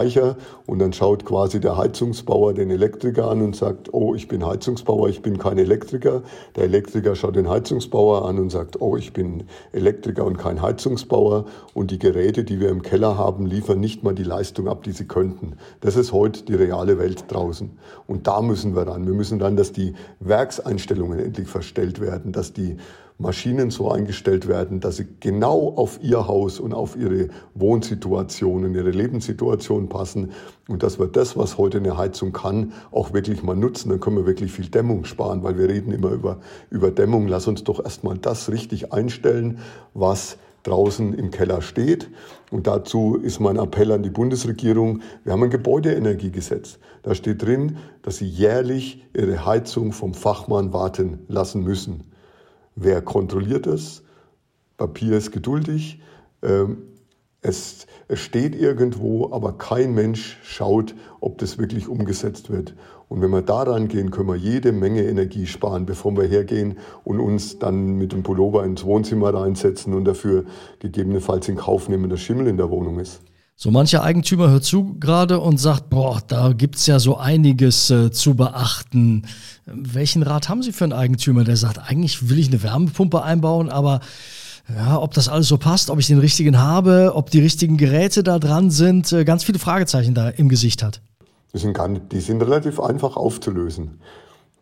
und 0.66 0.80
dann 0.80 0.94
schaut 0.94 1.26
quasi 1.26 1.60
der 1.60 1.78
Heizungsbauer 1.78 2.54
den 2.54 2.70
Elektriker 2.70 3.30
an 3.30 3.42
und 3.42 3.56
sagt, 3.56 3.94
oh, 3.94 4.16
ich 4.16 4.28
bin 4.28 4.46
Heizungsbauer, 4.46 5.10
ich 5.10 5.22
bin 5.22 5.38
kein 5.38 5.58
Elektriker. 5.58 6.22
Der 6.56 6.66
Elektriker 6.66 7.16
schaut 7.16 7.36
den 7.36 7.50
Heizungsbauer 7.50 8.26
an 8.26 8.38
und 8.38 8.50
sagt, 8.50 8.80
oh, 8.80 8.96
ich 8.96 9.14
bin 9.14 9.44
Elektriker 9.72 10.26
und 10.26 10.38
kein 10.38 10.62
Heizungsbauer. 10.62 11.46
Und 11.74 11.92
die 11.92 12.00
Geräte, 12.00 12.44
die 12.44 12.60
wir 12.60 12.70
im 12.70 12.82
Keller 12.82 13.18
haben, 13.18 13.46
liefern 13.46 13.80
nicht 13.80 14.04
mal 14.04 14.14
die 14.14 14.24
Leistung 14.24 14.68
ab, 14.68 14.84
die 14.84 14.92
sie 14.92 15.06
könnten. 15.06 15.54
Das 15.82 15.96
ist 15.96 16.14
heute 16.14 16.44
die 16.44 16.56
reale 16.56 17.00
Welt 17.00 17.26
draußen. 17.30 17.72
Und 18.06 18.28
da 18.28 18.42
müssen 18.42 18.76
wir 18.76 18.88
ran. 18.88 19.08
Wir 19.08 19.14
müssen 19.14 19.40
dann, 19.40 19.56
dass 19.56 19.72
die 19.72 19.94
Werkseinstellungen 20.20 21.20
endlich 21.20 21.48
verstellt 21.48 22.00
werden, 22.00 22.32
dass 22.32 22.54
die 22.54 22.78
Maschinen 23.20 23.72
so 23.72 23.90
eingestellt 23.90 24.48
werden, 24.48 24.80
dass 24.80 24.98
sie 24.98 25.08
genau 25.20 25.74
auf 25.76 26.00
ihr 26.04 26.28
Haus 26.28 26.60
und 26.60 26.74
auf 26.74 26.96
ihre 26.96 27.30
Wohnsituation 27.56 28.66
und 28.66 28.76
ihre 28.76 28.92
Lebenssituation 28.92 29.90
passen 29.90 30.32
und 30.68 30.84
dass 30.84 31.00
wir 31.00 31.08
das, 31.08 31.36
was 31.36 31.58
heute 31.58 31.80
eine 31.80 31.98
Heizung 31.98 32.32
kann, 32.32 32.74
auch 32.92 33.14
wirklich 33.14 33.42
mal 33.42 33.56
nutzen. 33.56 33.90
Dann 33.90 34.00
können 34.00 34.18
wir 34.18 34.28
wirklich 34.28 34.52
viel 34.52 34.68
Dämmung 34.68 35.06
sparen, 35.06 35.42
weil 35.42 35.58
wir 35.58 35.68
reden 35.68 35.92
immer 35.92 36.12
über, 36.12 36.38
über 36.70 36.92
Dämmung. 36.92 37.28
Lass 37.28 37.48
uns 37.48 37.64
doch 37.64 37.84
erstmal 37.84 38.20
das 38.20 38.52
richtig 38.52 38.94
einstellen, 38.94 39.60
was 39.96 40.38
draußen 40.62 41.14
im 41.14 41.32
Keller 41.32 41.62
steht. 41.62 42.10
Und 42.52 42.68
dazu 42.68 43.16
ist 43.16 43.40
mein 43.40 43.58
Appell 43.58 43.92
an 43.92 44.04
die 44.04 44.10
Bundesregierung. 44.12 45.02
Wir 45.24 45.34
haben 45.34 45.44
ein 45.44 45.50
Gebäudeenergiegesetz. 45.50 46.78
Da 47.02 47.16
steht 47.16 47.42
drin, 47.42 47.78
dass 48.04 48.18
sie 48.18 48.28
jährlich 48.28 49.06
ihre 49.16 49.46
Heizung 49.46 49.92
vom 49.92 50.14
Fachmann 50.14 50.72
warten 50.74 51.20
lassen 51.28 51.64
müssen. 51.64 52.04
Wer 52.80 53.02
kontrolliert 53.02 53.66
es? 53.66 54.04
Papier 54.78 55.18
ist 55.18 55.32
geduldig. 55.32 56.00
Ähm, 56.44 56.84
es, 57.42 57.88
steht 58.14 58.56
irgendwo, 58.56 59.32
aber 59.32 59.58
kein 59.58 59.96
Mensch 59.96 60.38
schaut, 60.44 60.94
ob 61.20 61.40
das 61.40 61.58
wirklich 61.58 61.88
umgesetzt 61.88 62.52
wird. 62.52 62.76
Und 63.10 63.22
wenn 63.22 63.32
wir 63.32 63.42
da 63.42 63.64
rangehen, 63.64 64.12
können 64.12 64.28
wir 64.28 64.36
jede 64.36 64.72
Menge 64.72 65.04
Energie 65.04 65.48
sparen, 65.48 65.88
bevor 65.88 66.16
wir 66.16 66.26
hergehen 66.26 66.78
und 67.04 67.20
uns 67.20 67.58
dann 67.58 67.98
mit 67.98 68.12
dem 68.12 68.22
Pullover 68.22 68.64
ins 68.64 68.84
Wohnzimmer 68.84 69.34
reinsetzen 69.34 69.96
und 69.96 70.06
dafür 70.06 70.46
gegebenenfalls 70.78 71.50
in 71.50 71.56
Kauf 71.56 71.90
nehmen, 71.90 72.12
dass 72.12 72.20
Schimmel 72.20 72.46
in 72.46 72.58
der 72.58 72.70
Wohnung 72.70 73.00
ist. 73.00 73.22
So 73.60 73.72
mancher 73.72 74.04
Eigentümer 74.04 74.52
hört 74.52 74.66
zu 74.66 74.96
gerade 75.00 75.40
und 75.40 75.58
sagt, 75.58 75.90
boah, 75.90 76.22
da 76.28 76.54
gibt's 76.54 76.86
ja 76.86 77.00
so 77.00 77.18
einiges 77.18 77.90
äh, 77.90 78.12
zu 78.12 78.36
beachten. 78.36 79.24
Welchen 79.66 80.22
Rat 80.22 80.48
haben 80.48 80.62
Sie 80.62 80.72
für 80.72 80.84
einen 80.84 80.94
Eigentümer, 80.94 81.44
der 81.44 81.58
sagt, 81.58 81.80
eigentlich 81.80 82.30
will 82.30 82.38
ich 82.38 82.50
eine 82.50 82.62
Wärmepumpe 82.62 83.24
einbauen, 83.24 83.70
aber 83.70 84.02
Ja, 84.70 85.00
ob 85.00 85.14
das 85.14 85.30
alles 85.30 85.48
so 85.48 85.58
passt, 85.58 85.90
ob 85.90 85.98
ich 85.98 86.08
den 86.08 86.20
richtigen 86.20 86.60
habe, 86.60 87.14
ob 87.16 87.32
die 87.32 87.40
richtigen 87.40 87.78
Geräte 87.78 88.22
da 88.22 88.38
dran 88.38 88.70
sind, 88.70 89.12
äh, 89.14 89.24
ganz 89.24 89.44
viele 89.44 89.60
Fragezeichen 89.60 90.14
da 90.14 90.30
im 90.30 90.50
Gesicht 90.50 90.84
hat. 90.84 91.02
Die 91.54 91.60
sind, 91.60 91.74
gar 91.74 91.88
nicht, 91.88 92.12
die 92.12 92.20
sind 92.20 92.42
relativ 92.42 92.80
einfach 92.80 93.16
aufzulösen. 93.16 94.02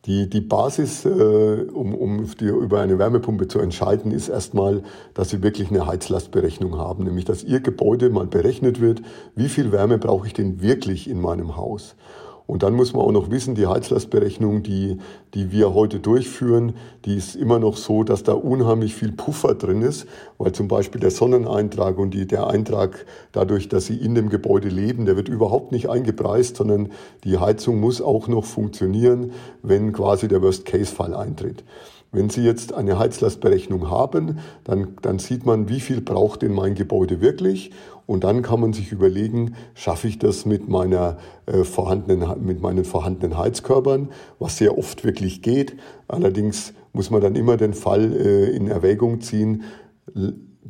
Die, 0.05 0.29
die 0.29 0.41
Basis, 0.41 1.03
äh, 1.03 1.09
um, 1.09 1.95
um 1.95 2.27
die, 2.39 2.45
über 2.45 2.81
eine 2.81 2.99
Wärmepumpe 2.99 3.47
zu 3.47 3.59
entscheiden, 3.59 4.11
ist 4.11 4.29
erstmal, 4.29 4.83
dass 5.15 5.31
Sie 5.31 5.41
wirklich 5.41 5.71
eine 5.71 5.87
Heizlastberechnung 5.87 6.77
haben, 6.77 7.05
nämlich 7.05 7.25
dass 7.25 7.43
Ihr 7.43 7.59
Gebäude 7.59 8.09
mal 8.11 8.27
berechnet 8.27 8.79
wird, 8.79 9.01
wie 9.35 9.49
viel 9.49 9.71
Wärme 9.71 9.97
brauche 9.97 10.27
ich 10.27 10.33
denn 10.33 10.61
wirklich 10.61 11.09
in 11.09 11.19
meinem 11.19 11.57
Haus. 11.57 11.95
Und 12.47 12.61
dann 12.61 12.73
muss 12.73 12.93
man 12.93 13.01
auch 13.01 13.11
noch 13.11 13.31
wissen, 13.31 13.55
die 13.55 13.65
Heizlastberechnung, 13.65 14.61
die, 14.61 14.99
die 15.33 15.51
wir 15.51 15.73
heute 15.73 15.99
durchführen, 15.99 16.73
die 17.05 17.15
ist 17.15 17.35
immer 17.35 17.57
noch 17.57 17.75
so, 17.75 18.03
dass 18.03 18.21
da 18.21 18.33
unheimlich 18.33 18.93
viel 18.93 19.11
Puffer 19.11 19.55
drin 19.55 19.81
ist, 19.81 20.05
weil 20.37 20.51
zum 20.51 20.67
Beispiel 20.67 21.01
der 21.01 21.09
Sonneneintrag 21.09 21.97
und 21.97 22.13
die, 22.13 22.27
der 22.27 22.47
Eintrag 22.47 23.05
dadurch, 23.31 23.67
dass 23.67 23.87
Sie 23.87 23.95
in 23.95 24.13
dem 24.13 24.29
Gebäude 24.29 24.69
leben, 24.69 25.05
der 25.05 25.15
wird 25.15 25.27
überhaupt 25.27 25.71
nicht 25.71 25.89
eingepreist, 25.89 26.57
sondern 26.57 26.91
die 27.23 27.39
Heizung 27.39 27.79
muss 27.79 28.01
auch 28.01 28.27
noch 28.27 28.45
funktionieren, 28.45 29.31
wenn 29.63 29.91
quasi 29.91 30.27
der 30.27 30.43
Worst-Case-Fall 30.43 31.15
eintritt. 31.15 31.63
Wenn 32.15 32.29
Sie 32.29 32.43
jetzt 32.43 32.73
eine 32.73 32.97
Heizlastberechnung 32.97 33.89
haben, 33.89 34.39
dann, 34.63 34.95
dann 35.01 35.19
sieht 35.19 35.45
man, 35.45 35.67
wie 35.67 35.81
viel 35.81 35.99
braucht 35.99 36.43
denn 36.43 36.53
mein 36.53 36.73
Gebäude 36.73 37.19
wirklich 37.19 37.71
und 38.05 38.23
dann 38.23 38.41
kann 38.41 38.61
man 38.61 38.71
sich 38.71 38.93
überlegen, 38.93 39.55
schaffe 39.73 40.07
ich 40.07 40.17
das 40.17 40.45
mit, 40.45 40.69
meiner, 40.69 41.17
äh, 41.45 41.65
vorhandenen, 41.65 42.45
mit 42.45 42.61
meinen 42.61 42.85
vorhandenen 42.85 43.37
Heizkörpern, 43.37 44.09
was 44.39 44.57
sehr 44.57 44.77
oft 44.77 45.03
wirklich 45.03 45.41
geht. 45.41 45.75
Allerdings 46.07 46.73
muss 46.93 47.09
man 47.09 47.19
dann 47.19 47.35
immer 47.35 47.57
den 47.57 47.73
Fall 47.73 48.13
äh, 48.13 48.55
in 48.55 48.69
Erwägung 48.69 49.19
ziehen, 49.19 49.63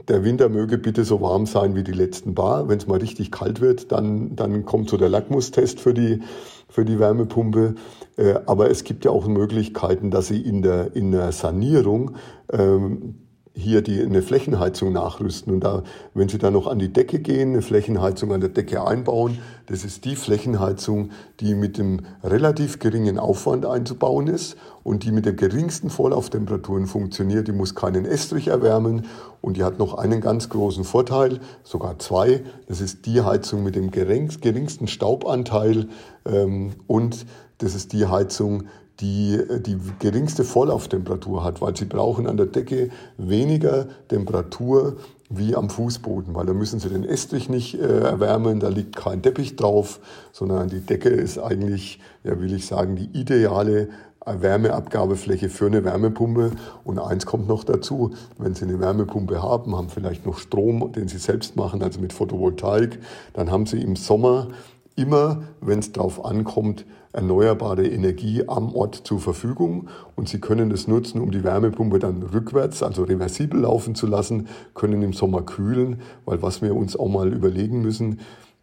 der 0.08 0.24
Winter 0.24 0.50
möge 0.50 0.78
bitte 0.78 1.04
so 1.04 1.22
warm 1.22 1.46
sein 1.46 1.76
wie 1.76 1.84
die 1.84 1.92
letzten 1.92 2.34
Bar. 2.34 2.68
Wenn 2.68 2.80
es 2.80 2.88
mal 2.88 3.00
richtig 3.00 3.32
kalt 3.32 3.62
wird, 3.62 3.92
dann, 3.92 4.36
dann 4.36 4.66
kommt 4.66 4.90
so 4.90 4.98
der 4.98 5.10
Lackmustest 5.10 5.80
für 5.80 5.94
die, 5.94 6.22
für 6.70 6.86
die 6.86 7.00
Wärmepumpe. 7.00 7.76
Äh, 8.18 8.36
aber 8.46 8.70
es 8.70 8.84
gibt 8.84 9.06
ja 9.06 9.12
auch 9.12 9.28
Möglichkeiten, 9.28 10.12
dass 10.12 10.28
Sie 10.28 10.42
in 10.42 10.62
der, 10.62 10.96
in 10.96 11.12
der 11.12 11.32
Sanierung 11.32 12.16
ähm, 12.52 13.25
hier 13.56 13.82
die, 13.82 14.02
eine 14.02 14.22
Flächenheizung 14.22 14.92
nachrüsten. 14.92 15.54
Und 15.54 15.64
da, 15.64 15.84
wenn 16.14 16.28
Sie 16.28 16.38
dann 16.38 16.54
noch 16.54 16.68
an 16.68 16.78
die 16.78 16.92
Decke 16.92 17.20
gehen, 17.20 17.52
eine 17.52 17.62
Flächenheizung 17.62 18.34
an 18.34 18.42
der 18.42 18.50
Decke 18.50 18.86
einbauen, 18.86 19.40
das 19.68 19.86
ist 19.86 20.06
die 20.06 20.16
Flächenheizung, 20.16 21.10
die 21.40 21.56
mit 21.56 21.78
dem 21.78 22.02
relativ 22.24 22.80
geringen 22.80 23.18
Aufwand 23.18 23.66
einzubauen 23.66 24.28
ist 24.28 24.58
und 24.84 25.04
die 25.04 25.12
mit 25.12 25.26
der 25.26 25.34
geringsten 25.34 25.90
Vorlauftemperaturen 25.90 26.86
funktioniert. 26.86 27.48
Die 27.48 27.54
muss 27.54 27.74
keinen 27.74 28.06
Estrich 28.06 28.50
erwärmen 28.50 29.06
und 29.42 29.58
die 29.58 29.64
hat 29.64 29.80
noch 29.80 29.96
einen 29.96 30.20
ganz 30.20 30.50
großen 30.50 30.84
Vorteil, 30.84 31.40
sogar 31.64 31.98
zwei. 32.00 32.44
Das 32.68 32.82
ist 32.82 33.06
die 33.06 33.22
Heizung 33.22 33.64
mit 33.64 33.76
dem 33.76 33.90
geringsten 33.90 34.88
Staubanteil 34.88 35.88
ähm, 36.26 36.74
und 36.88 37.26
das 37.60 37.74
ist 37.74 37.94
die 37.94 38.06
Heizung, 38.06 38.66
die 39.00 39.42
die 39.62 39.78
geringste 40.00 40.44
Vorlauftemperatur 40.44 41.44
hat, 41.44 41.62
weil 41.62 41.76
sie 41.76 41.86
brauchen 41.86 42.28
an 42.28 42.38
der 42.38 42.46
Decke 42.46 42.90
weniger 43.18 43.88
Temperatur 44.08 44.98
wie 45.30 45.56
am 45.56 45.70
Fußboden, 45.70 46.36
weil 46.36 46.46
da 46.46 46.54
müssen 46.54 46.80
sie 46.80 46.90
den 46.90 47.04
Estrich 47.04 47.50
nicht 47.50 47.80
äh, 47.80 48.02
erwärmen, 48.02 48.60
da 48.60 48.70
liegt 48.70 48.96
kein 48.96 49.22
Teppich 49.22 49.56
drauf, 49.56 50.00
sondern 50.32 50.70
die 50.70 50.82
Decke 50.82 51.10
ist 51.10 51.40
eigentlich, 51.40 52.00
ja 52.24 52.40
will 52.40 52.54
ich 52.54 52.68
sagen, 52.68 52.96
die 52.96 53.10
ideale 53.20 53.90
Wärmeabgabefläche 54.26 55.50
für 55.50 55.68
eine 55.68 55.84
Wärmepumpe. 55.84 56.52
Und 56.84 57.00
eins 57.00 57.26
kommt 57.26 57.48
noch 57.48 57.64
dazu, 57.64 58.12
wenn 58.38 58.56
Sie 58.56 58.66
eine 58.66 58.80
Wärmepumpe 58.80 59.42
haben, 59.42 59.76
haben 59.76 59.90
vielleicht 59.90 60.26
noch 60.26 60.40
Strom, 60.40 60.92
den 60.92 61.08
Sie 61.08 61.18
selbst 61.18 61.56
machen, 61.56 61.84
also 61.84 62.00
mit 62.00 62.14
Photovoltaik, 62.14 63.00
dann 63.34 63.52
haben 63.52 63.66
Sie 63.66 63.82
im 63.82 63.96
Sommer 63.96 64.48
immer, 64.96 65.44
wenn 65.62 65.80
es 65.80 65.92
darauf 65.92 66.24
ankommt, 66.24 66.86
erneuerbare 67.12 67.88
Energie 67.88 68.48
am 68.48 68.74
Ort 68.76 68.96
zur 68.96 69.20
Verfügung. 69.20 69.88
Und 70.16 70.30
Sie 70.30 70.40
können 70.40 70.72
es 70.72 70.88
nutzen, 70.88 71.22
um 71.22 71.32
die 71.32 71.44
Wärmepumpe 71.44 72.00
dann 72.00 72.24
rückwärts, 72.24 72.84
also 72.84 73.04
reversibel 73.04 73.62
laufen 73.62 73.96
zu 73.96 74.08
lassen, 74.08 74.48
können 74.74 75.02
im 75.02 75.14
Sommer 75.14 75.42
kühlen, 75.42 76.02
weil 76.26 76.42
was 76.42 76.62
wir 76.62 76.76
uns 76.76 76.98
auch 76.98 77.10
mal 77.10 77.34
überlegen 77.34 77.82
müssen, 77.82 78.20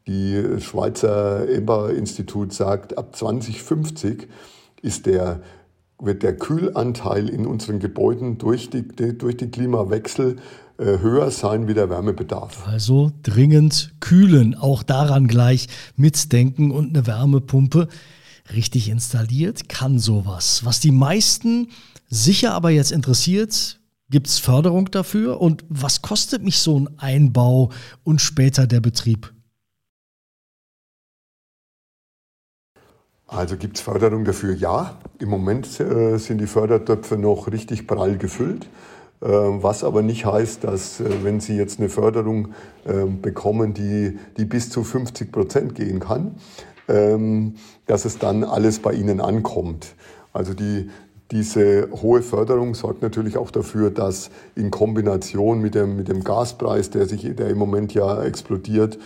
die 0.06 0.60
Schweizer 0.60 1.48
EMBA-Institut 1.48 2.52
sagt, 2.52 2.98
ab 2.98 3.14
2050 3.14 4.28
ist 4.82 5.06
der 5.06 5.40
wird 6.04 6.24
der 6.24 6.36
Kühlanteil 6.36 7.28
in 7.28 7.46
unseren 7.46 7.78
Gebäuden 7.78 8.36
durch 8.36 8.70
die, 8.70 8.82
durch 9.16 9.36
die 9.36 9.52
Klimawechsel 9.52 10.36
höher 10.84 11.30
sein 11.30 11.68
wie 11.68 11.74
der 11.74 11.90
Wärmebedarf. 11.90 12.66
Also 12.66 13.12
dringend 13.22 13.94
kühlen, 14.00 14.54
auch 14.54 14.82
daran 14.82 15.28
gleich 15.28 15.68
mitdenken 15.96 16.70
und 16.70 16.90
eine 16.90 17.06
Wärmepumpe 17.06 17.88
richtig 18.52 18.88
installiert 18.88 19.68
kann 19.68 19.98
sowas. 19.98 20.64
Was 20.64 20.80
die 20.80 20.90
meisten 20.90 21.68
sicher 22.08 22.52
aber 22.52 22.70
jetzt 22.70 22.92
interessiert, 22.92 23.80
gibt 24.10 24.26
es 24.26 24.38
Förderung 24.38 24.90
dafür 24.90 25.40
und 25.40 25.64
was 25.68 26.02
kostet 26.02 26.42
mich 26.42 26.58
so 26.58 26.78
ein 26.78 26.88
Einbau 26.98 27.70
und 28.04 28.20
später 28.20 28.66
der 28.66 28.80
Betrieb? 28.80 29.32
Also 33.26 33.56
gibt 33.56 33.78
es 33.78 33.82
Förderung 33.82 34.24
dafür? 34.24 34.54
Ja. 34.54 34.98
Im 35.18 35.30
Moment 35.30 35.80
äh, 35.80 36.18
sind 36.18 36.38
die 36.38 36.46
Fördertöpfe 36.46 37.16
noch 37.16 37.50
richtig 37.50 37.86
prall 37.86 38.18
gefüllt. 38.18 38.66
Äh, 39.22 39.28
was 39.28 39.84
aber 39.84 40.02
nicht 40.02 40.26
heißt, 40.26 40.64
dass 40.64 41.00
äh, 41.00 41.08
wenn 41.22 41.38
Sie 41.38 41.56
jetzt 41.56 41.78
eine 41.78 41.88
Förderung 41.88 42.48
äh, 42.84 43.06
bekommen, 43.06 43.72
die, 43.72 44.18
die 44.36 44.44
bis 44.44 44.68
zu 44.68 44.82
50 44.82 45.30
Prozent 45.30 45.74
gehen 45.76 46.00
kann, 46.00 46.34
ähm, 46.88 47.54
dass 47.86 48.04
es 48.04 48.18
dann 48.18 48.42
alles 48.42 48.80
bei 48.80 48.92
Ihnen 48.92 49.20
ankommt. 49.20 49.94
Also 50.32 50.54
die, 50.54 50.90
diese 51.30 51.88
hohe 51.92 52.22
Förderung 52.22 52.74
sorgt 52.74 53.02
natürlich 53.02 53.36
auch 53.36 53.52
dafür, 53.52 53.90
dass 53.90 54.30
in 54.56 54.72
Kombination 54.72 55.60
mit 55.60 55.76
dem, 55.76 55.96
mit 55.96 56.08
dem 56.08 56.24
Gaspreis, 56.24 56.90
der, 56.90 57.06
sich, 57.06 57.22
der 57.36 57.48
im 57.48 57.58
Moment 57.58 57.94
ja 57.94 58.24
explodiert, 58.24 58.98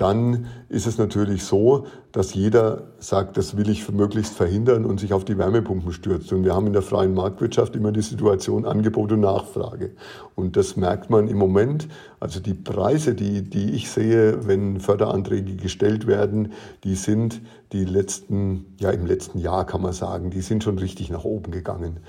dann 0.00 0.46
ist 0.70 0.86
es 0.86 0.96
natürlich 0.96 1.44
so, 1.44 1.84
dass 2.10 2.32
jeder 2.32 2.84
sagt, 3.00 3.36
das 3.36 3.58
will 3.58 3.68
ich 3.68 3.86
möglichst 3.92 4.34
verhindern 4.34 4.86
und 4.86 4.98
sich 4.98 5.12
auf 5.12 5.26
die 5.26 5.36
Wärmepumpen 5.36 5.92
stürzt. 5.92 6.32
Und 6.32 6.42
wir 6.42 6.54
haben 6.54 6.66
in 6.66 6.72
der 6.72 6.80
freien 6.80 7.12
Marktwirtschaft 7.12 7.76
immer 7.76 7.92
die 7.92 8.00
Situation 8.00 8.64
Angebot 8.64 9.12
und 9.12 9.20
Nachfrage. 9.20 9.90
Und 10.34 10.56
das 10.56 10.76
merkt 10.76 11.10
man 11.10 11.28
im 11.28 11.36
Moment. 11.36 11.86
Also 12.18 12.40
die 12.40 12.54
Preise, 12.54 13.14
die, 13.14 13.42
die 13.42 13.72
ich 13.72 13.90
sehe, 13.90 14.46
wenn 14.46 14.80
Förderanträge 14.80 15.56
gestellt 15.56 16.06
werden, 16.06 16.52
die 16.82 16.94
sind 16.94 17.42
die 17.72 17.84
letzten, 17.84 18.74
ja 18.80 18.90
im 18.90 19.04
letzten 19.04 19.38
Jahr 19.38 19.66
kann 19.66 19.82
man 19.82 19.92
sagen, 19.92 20.30
die 20.30 20.40
sind 20.40 20.64
schon 20.64 20.78
richtig 20.78 21.10
nach 21.10 21.24
oben 21.24 21.52
gegangen. 21.52 22.00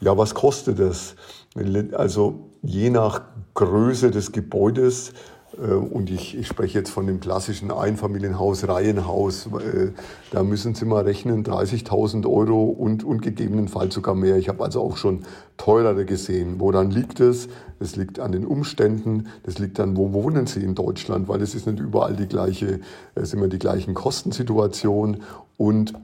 Ja, 0.00 0.18
was 0.18 0.34
kostet 0.34 0.80
das? 0.80 1.14
Also 1.92 2.50
je 2.62 2.90
nach 2.90 3.20
Größe 3.54 4.10
des 4.10 4.32
Gebäudes 4.32 5.12
und 5.56 6.10
ich, 6.10 6.38
ich, 6.38 6.46
spreche 6.46 6.78
jetzt 6.78 6.90
von 6.90 7.06
dem 7.06 7.18
klassischen 7.18 7.72
Einfamilienhaus, 7.72 8.68
Reihenhaus. 8.68 9.46
Äh, 9.46 9.88
da 10.30 10.44
müssen 10.44 10.74
Sie 10.74 10.84
mal 10.84 11.02
rechnen, 11.02 11.44
30.000 11.44 12.24
Euro 12.26 12.64
und, 12.64 13.02
und 13.02 13.20
gegebenenfalls 13.20 13.94
sogar 13.94 14.14
mehr. 14.14 14.36
Ich 14.36 14.48
habe 14.48 14.62
also 14.62 14.80
auch 14.80 14.96
schon 14.96 15.24
teurere 15.56 16.04
gesehen. 16.04 16.60
Woran 16.60 16.90
liegt 16.90 17.18
es? 17.18 17.48
Es 17.80 17.96
liegt 17.96 18.20
an 18.20 18.30
den 18.30 18.46
Umständen. 18.46 19.26
Das 19.42 19.58
liegt 19.58 19.80
an, 19.80 19.96
wo 19.96 20.12
wohnen 20.12 20.46
Sie 20.46 20.62
in 20.62 20.76
Deutschland? 20.76 21.28
Weil 21.28 21.42
es 21.42 21.54
ist 21.54 21.66
nicht 21.66 21.80
überall 21.80 22.14
die 22.14 22.28
gleiche, 22.28 22.80
es 23.16 23.30
sind 23.30 23.40
immer 23.40 23.48
die 23.48 23.58
gleichen 23.58 23.94
Kostensituationen. 23.94 25.22
Und 25.56 25.94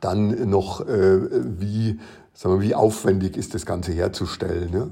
dann 0.00 0.50
noch, 0.50 0.86
äh, 0.86 1.20
wie, 1.60 1.98
sagen 2.34 2.56
wir, 2.56 2.68
wie 2.68 2.74
aufwendig 2.74 3.36
ist 3.36 3.54
das 3.54 3.66
Ganze 3.66 3.92
herzustellen. 3.92 4.70
Ne? 4.72 4.90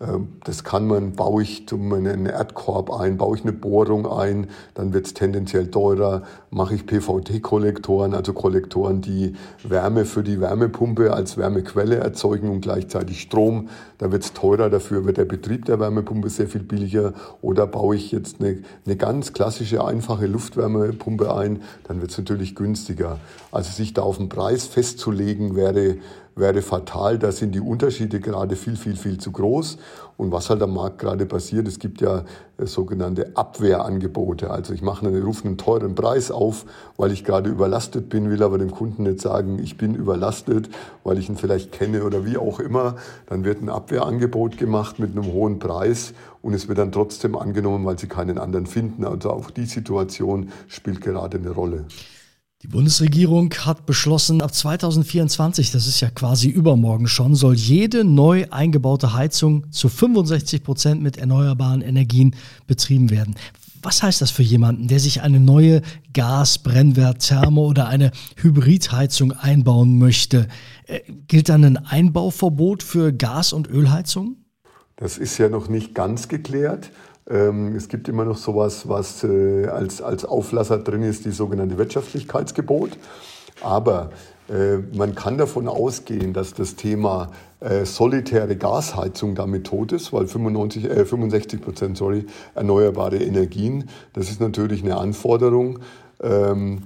Ähm, 0.00 0.28
das 0.44 0.64
kann 0.64 0.86
man, 0.86 1.12
baue 1.12 1.42
ich 1.42 1.66
einen 1.72 2.26
Erdkorb 2.26 2.92
ein, 2.92 3.16
baue 3.16 3.36
ich 3.36 3.42
eine 3.42 3.52
Bohrung 3.52 4.06
ein, 4.06 4.48
dann 4.74 4.92
wird 4.92 5.06
es 5.06 5.14
tendenziell 5.14 5.70
teurer, 5.70 6.22
mache 6.50 6.74
ich 6.74 6.86
PVT-Kollektoren, 6.86 8.14
also 8.14 8.32
Kollektoren, 8.32 9.00
die 9.00 9.34
Wärme 9.62 10.04
für 10.04 10.22
die 10.22 10.40
Wärmepumpe 10.40 11.12
als 11.12 11.36
Wärmequelle 11.36 11.96
erzeugen 11.96 12.50
und 12.50 12.60
gleichzeitig 12.60 13.20
Strom, 13.20 13.68
da 13.98 14.12
wird 14.12 14.24
es 14.24 14.32
teurer, 14.34 14.68
dafür 14.68 15.06
wird 15.06 15.16
der 15.16 15.24
Betrieb 15.24 15.64
der 15.64 15.80
Wärmepumpe 15.80 16.28
sehr 16.28 16.48
viel 16.48 16.62
billiger. 16.62 17.14
Oder 17.40 17.66
baue 17.66 17.96
ich 17.96 18.12
jetzt 18.12 18.40
eine, 18.40 18.58
eine 18.84 18.96
ganz 18.96 19.32
klassische, 19.32 19.84
einfache 19.84 20.26
Luftwärmepumpe 20.26 21.34
ein, 21.34 21.62
dann 21.84 22.00
wird 22.02 22.10
es 22.10 22.18
natürlich 22.18 22.54
günstiger. 22.54 23.18
Also 23.52 23.72
sich 23.72 23.94
da 23.94 24.02
auf 24.02 24.18
den 24.18 24.28
Preis 24.28 24.66
festzulegen 24.66 25.56
wäre 25.56 25.96
wäre 26.36 26.60
fatal. 26.60 27.18
Da 27.18 27.32
sind 27.32 27.54
die 27.54 27.60
Unterschiede 27.60 28.20
gerade 28.20 28.56
viel, 28.56 28.76
viel, 28.76 28.94
viel 28.94 29.18
zu 29.18 29.32
groß. 29.32 29.78
Und 30.18 30.32
was 30.32 30.48
halt 30.50 30.62
am 30.62 30.74
Markt 30.74 30.98
gerade 30.98 31.26
passiert, 31.26 31.66
es 31.66 31.78
gibt 31.78 32.00
ja 32.00 32.24
äh, 32.58 32.66
sogenannte 32.66 33.36
Abwehrangebote. 33.36 34.50
Also 34.50 34.72
ich 34.72 34.82
mache 34.82 35.06
einen, 35.06 35.22
rufe 35.22 35.46
einen 35.46 35.58
teuren 35.58 35.94
Preis 35.94 36.30
auf, 36.30 36.66
weil 36.96 37.10
ich 37.10 37.24
gerade 37.24 37.50
überlastet 37.50 38.08
bin, 38.08 38.30
will 38.30 38.42
aber 38.42 38.58
dem 38.58 38.70
Kunden 38.70 39.02
nicht 39.02 39.20
sagen, 39.20 39.58
ich 39.58 39.76
bin 39.76 39.94
überlastet, 39.94 40.68
weil 41.04 41.18
ich 41.18 41.28
ihn 41.28 41.36
vielleicht 41.36 41.72
kenne 41.72 42.04
oder 42.04 42.24
wie 42.24 42.36
auch 42.36 42.60
immer. 42.60 42.96
Dann 43.26 43.44
wird 43.44 43.62
ein 43.62 43.70
Abwehrangebot 43.70 44.58
gemacht 44.58 44.98
mit 44.98 45.12
einem 45.12 45.32
hohen 45.32 45.58
Preis 45.58 46.12
und 46.42 46.54
es 46.54 46.68
wird 46.68 46.78
dann 46.78 46.92
trotzdem 46.92 47.36
angenommen, 47.36 47.84
weil 47.86 47.98
sie 47.98 48.08
keinen 48.08 48.38
anderen 48.38 48.66
finden. 48.66 49.04
Also 49.04 49.30
auch 49.30 49.50
die 49.50 49.66
Situation 49.66 50.50
spielt 50.68 51.00
gerade 51.00 51.38
eine 51.38 51.50
Rolle. 51.50 51.86
Die 52.62 52.68
Bundesregierung 52.68 53.52
hat 53.52 53.84
beschlossen, 53.84 54.40
ab 54.40 54.54
2024, 54.54 55.72
das 55.72 55.86
ist 55.86 56.00
ja 56.00 56.08
quasi 56.08 56.48
übermorgen 56.48 57.06
schon, 57.06 57.34
soll 57.34 57.54
jede 57.54 58.02
neu 58.02 58.46
eingebaute 58.50 59.12
Heizung 59.12 59.70
zu 59.70 59.90
65 59.90 60.62
Prozent 60.62 61.02
mit 61.02 61.18
erneuerbaren 61.18 61.82
Energien 61.82 62.34
betrieben 62.66 63.10
werden. 63.10 63.34
Was 63.82 64.02
heißt 64.02 64.22
das 64.22 64.30
für 64.30 64.42
jemanden, 64.42 64.88
der 64.88 65.00
sich 65.00 65.20
eine 65.20 65.38
neue 65.38 65.82
Gas-, 66.14 66.58
Brennwert-, 66.58 67.20
Thermo- 67.20 67.68
oder 67.68 67.88
eine 67.88 68.10
Hybridheizung 68.36 69.32
einbauen 69.32 69.98
möchte? 69.98 70.48
Äh, 70.86 71.00
gilt 71.28 71.50
dann 71.50 71.62
ein 71.62 71.76
Einbauverbot 71.76 72.82
für 72.82 73.12
Gas- 73.12 73.52
und 73.52 73.68
Ölheizungen? 73.68 74.46
Das 74.96 75.18
ist 75.18 75.36
ja 75.36 75.50
noch 75.50 75.68
nicht 75.68 75.94
ganz 75.94 76.28
geklärt. 76.28 76.90
Ähm, 77.28 77.74
es 77.74 77.88
gibt 77.88 78.08
immer 78.08 78.24
noch 78.24 78.36
sowas, 78.36 78.88
was 78.88 79.24
äh, 79.24 79.66
als, 79.66 80.00
als 80.00 80.24
Auflasser 80.24 80.78
drin 80.78 81.02
ist, 81.02 81.24
die 81.24 81.32
sogenannte 81.32 81.78
Wirtschaftlichkeitsgebot. 81.78 82.90
Aber 83.62 84.10
äh, 84.48 84.78
man 84.96 85.14
kann 85.14 85.38
davon 85.38 85.66
ausgehen, 85.66 86.32
dass 86.32 86.54
das 86.54 86.76
Thema 86.76 87.30
äh, 87.60 87.84
solitäre 87.84 88.56
Gasheizung 88.56 89.34
damit 89.34 89.66
tot 89.66 89.92
ist, 89.92 90.12
weil 90.12 90.26
95, 90.26 90.84
äh, 90.84 91.04
65 91.04 91.60
Prozent 91.60 91.96
sorry, 91.96 92.26
erneuerbare 92.54 93.16
Energien, 93.16 93.88
das 94.12 94.30
ist 94.30 94.40
natürlich 94.40 94.82
eine 94.82 94.96
Anforderung. 94.96 95.80
Ähm, 96.22 96.82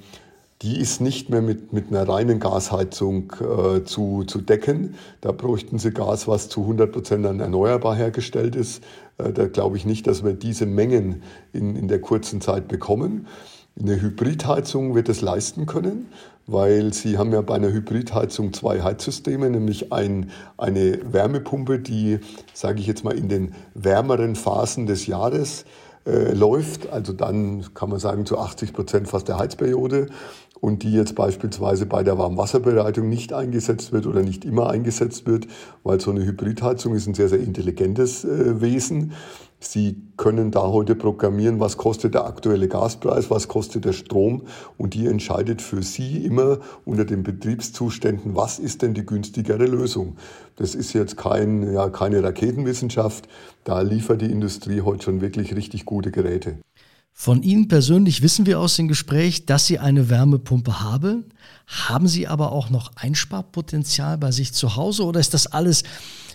die 0.63 0.79
ist 0.79 1.01
nicht 1.01 1.31
mehr 1.31 1.41
mit, 1.41 1.73
mit 1.73 1.89
einer 1.89 2.07
reinen 2.07 2.39
Gasheizung 2.39 3.33
äh, 3.41 3.83
zu, 3.85 4.25
zu 4.25 4.43
decken. 4.43 4.95
Da 5.23 5.33
bräuchten 5.33 5.79
sie 5.79 5.91
Gas, 5.91 6.29
was 6.29 6.51
zu 6.51 6.61
100 6.61 6.93
Prozent 6.93 7.25
dann 7.25 7.41
erneuerbar 7.41 7.97
hergestellt 7.97 8.57
ist. 8.57 8.83
Äh, 9.25 9.33
da 9.33 9.47
glaube 9.47 9.77
ich 9.77 9.87
nicht, 9.87 10.07
dass 10.07 10.25
wir 10.25 10.33
diese 10.33 10.67
Mengen 10.67 11.23
in, 11.53 11.77
in 11.77 11.89
der 11.89 12.01
kurzen 12.01 12.41
Zeit 12.41 12.69
bekommen. 12.69 13.27
Eine 13.79 14.01
Hybridheizung 14.01 14.95
wird 14.95 15.09
es 15.09 15.21
leisten 15.21 15.67
können, 15.67 16.07
weil 16.47 16.93
Sie 16.93 17.17
haben 17.17 17.33
ja 17.33 17.41
bei 17.41 17.55
einer 17.55 17.73
Hybridheizung 17.73 18.53
zwei 18.53 18.83
Heizsysteme, 18.83 19.49
nämlich 19.49 19.93
ein, 19.93 20.31
eine 20.59 20.99
Wärmepumpe, 21.13 21.79
die, 21.79 22.19
sage 22.53 22.81
ich 22.81 22.87
jetzt 22.87 23.05
mal, 23.05 23.17
in 23.17 23.29
den 23.29 23.55
wärmeren 23.75 24.35
Phasen 24.35 24.87
des 24.87 25.07
Jahres 25.07 25.63
äh, 25.63 25.67
läuft, 26.05 26.91
also 26.91 27.13
dann 27.13 27.67
kann 27.75 27.91
man 27.91 27.99
sagen 27.99 28.25
zu 28.27 28.39
80 28.39 28.73
Prozent 28.73 29.09
fast 29.09 29.29
der 29.29 29.39
Heizperiode 29.39 30.09
und 30.61 30.83
die 30.83 30.93
jetzt 30.93 31.15
beispielsweise 31.15 31.87
bei 31.87 32.03
der 32.03 32.19
Warmwasserbereitung 32.19 33.09
nicht 33.09 33.33
eingesetzt 33.33 33.93
wird 33.93 34.07
oder 34.07 34.23
nicht 34.23 34.45
immer 34.45 34.71
eingesetzt 34.71 35.27
wird, 35.27 35.47
weil 35.83 36.01
so 36.01 36.11
eine 36.11 36.25
Hybridheizung 36.25 36.95
ist 36.95 37.07
ein 37.07 37.15
sehr, 37.15 37.29
sehr 37.29 37.41
intelligentes 37.41 38.25
äh, 38.25 38.61
Wesen. 38.61 39.13
Sie 39.63 40.03
können 40.17 40.51
da 40.51 40.63
heute 40.63 40.95
programmieren, 40.95 41.61
was 41.61 41.77
kostet 41.77 42.15
der 42.15 42.25
aktuelle 42.25 42.67
Gaspreis, 42.67 43.31
was 43.31 43.47
kostet 43.47 43.85
der 43.85 43.93
Strom 43.93 44.47
und 44.79 44.95
die 44.95 45.07
entscheidet 45.07 45.61
für 45.61 45.83
Sie 45.83 46.25
immer 46.25 46.61
unter 46.87 47.05
den 47.05 47.23
Betriebszuständen, 47.23 48.35
was 48.35 48.59
ist 48.59 48.81
denn 48.81 48.95
die 48.95 49.05
günstigere 49.05 49.67
Lösung. 49.67 50.17
Das 50.57 50.75
ist 50.75 50.95
jetzt 50.95 51.19
kein, 51.19 51.75
ja, 51.75 51.91
keine 51.91 52.23
Raketenwissenschaft, 52.23 53.29
da 53.65 53.83
liefert 53.83 54.23
die 54.23 54.31
Industrie 54.33 54.81
heute 54.81 55.05
schon 55.05 55.21
wirklich 55.21 55.55
richtig 55.55 55.85
gute 55.85 56.11
Geräte. 56.11 56.57
Von 57.13 57.43
Ihnen 57.43 57.69
persönlich 57.69 58.23
wissen 58.23 58.47
wir 58.47 58.59
aus 58.61 58.77
dem 58.77 58.89
Gespräch, 58.89 59.45
dass 59.45 59.67
Sie 59.67 59.79
eine 59.79 60.09
Wärmepumpe 60.09 60.81
haben. 60.81 61.27
Haben 61.67 62.09
Sie 62.09 62.27
aber 62.27 62.53
auch 62.53 62.71
noch 62.71 62.93
Einsparpotenzial 62.97 64.17
bei 64.17 64.31
sich 64.31 64.55
zu 64.55 64.77
Hause 64.77 65.05
oder 65.05 65.21
ist 65.21 65.35
das 65.35 65.47
alles 65.47 65.83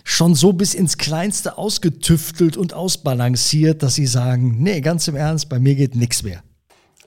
schon 0.06 0.36
so 0.36 0.52
bis 0.52 0.72
ins 0.72 0.98
Kleinste 0.98 1.58
ausgetüftelt 1.58 2.56
und 2.56 2.74
ausbalanciert, 2.74 3.82
dass 3.82 3.96
Sie 3.96 4.06
sagen, 4.06 4.56
nee, 4.60 4.80
ganz 4.80 5.08
im 5.08 5.16
Ernst, 5.16 5.48
bei 5.48 5.58
mir 5.58 5.74
geht 5.74 5.96
nichts 5.96 6.22
mehr? 6.22 6.42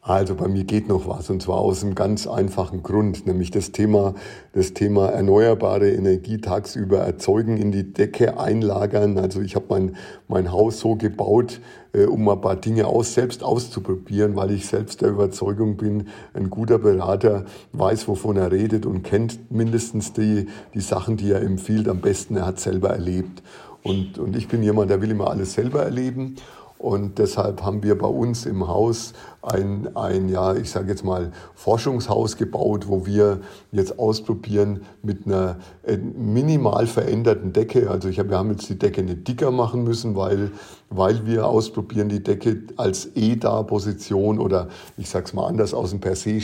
Also 0.02 0.36
bei 0.36 0.48
mir 0.48 0.66
geht 0.66 0.90
noch 0.90 1.08
was 1.08 1.30
und 1.30 1.42
zwar 1.42 1.60
aus 1.60 1.84
einem 1.84 1.96
ganz 1.96 2.28
einfachen 2.28 2.84
Grund, 2.84 3.26
nämlich 3.26 3.52
das 3.52 3.72
Thema, 3.72 4.16
das 4.54 4.74
Thema 4.74 5.10
erneuerbare 5.10 5.92
Energie 5.92 6.40
tagsüber 6.40 7.00
erzeugen, 7.00 7.58
in 7.58 7.72
die 7.72 7.94
Decke 7.94 8.38
einlagern. 8.38 9.18
Also 9.18 9.42
ich 9.42 9.56
habe 9.56 9.66
mein, 9.70 9.96
mein 10.28 10.52
Haus 10.52 10.80
so 10.80 10.96
gebaut, 10.96 11.62
äh, 11.93 12.06
um 12.06 12.28
ein 12.30 12.41
paar 12.41 12.56
Dinge 12.56 12.88
aus, 12.88 13.13
selbst 13.13 13.43
auszuprobieren, 13.43 14.36
weil 14.36 14.52
ich 14.52 14.67
selbst 14.67 15.02
der 15.02 15.10
Überzeugung 15.10 15.78
bin, 15.78 16.08
ein 16.34 16.49
guter 16.49 16.78
Berater 16.78 17.45
weiß, 17.73 18.08
wovon 18.08 18.38
er 18.38 18.52
redet 18.52 18.86
und 18.86 19.04
kennt 19.04 19.52
mindestens 19.52 20.13
die, 20.13 20.47
die 20.73 20.82
Sachen, 20.82 21.17
die 21.17 21.32
er 21.32 21.41
empfiehlt, 21.41 21.88
am 21.88 22.02
besten 22.02 22.36
er 22.36 22.45
hat 22.45 22.60
selber 22.60 22.89
erlebt. 22.89 23.41
Und, 23.82 24.19
und 24.19 24.36
ich 24.36 24.47
bin 24.47 24.62
jemand, 24.62 24.89
der 24.89 25.02
will 25.02 25.12
immer 25.12 25.30
alles 25.30 25.54
selber 25.54 25.84
erleben. 25.84 26.36
Und 26.80 27.20
deshalb 27.20 27.62
haben 27.62 27.84
wir 27.84 27.98
bei 27.98 28.08
uns 28.08 28.46
im 28.46 28.65
Haus 28.70 29.12
ein, 29.42 29.98
ein 29.98 30.30
ja, 30.30 30.56
ich 30.56 30.72
sage 30.72 30.88
jetzt 30.88 31.04
mal, 31.04 31.34
Forschungshaus 31.54 32.38
gebaut, 32.38 32.88
wo 32.88 33.06
wir 33.06 33.42
jetzt 33.74 34.00
ausprobieren 34.00 34.84
mit 35.04 35.26
einer 35.26 35.58
äh, 35.84 35.98
minimal 35.98 36.88
veränderten 36.88 37.52
Decke. 37.52 37.92
Also 37.92 38.08
ich 38.08 38.18
hab, 38.18 38.30
wir 38.30 38.38
haben 38.38 38.52
jetzt 38.52 38.70
die 38.70 38.80
Decke 38.80 39.04
nicht 39.04 39.28
dicker 39.28 39.52
machen 39.52 39.84
müssen, 39.84 40.15
weil, 40.15 40.52
weil 40.89 41.26
wir 41.26 41.48
ausprobieren, 41.48 42.08
die 42.08 42.24
Decke 42.24 42.63
als 42.78 43.10
EDA-Position 43.13 44.39
oder 44.39 44.70
ich 44.96 45.10
sage 45.10 45.26
es 45.26 45.34
mal 45.34 45.48
anders, 45.48 45.74
aus 45.74 45.89
dem 45.89 46.00
per 46.00 46.15
se 46.15 46.39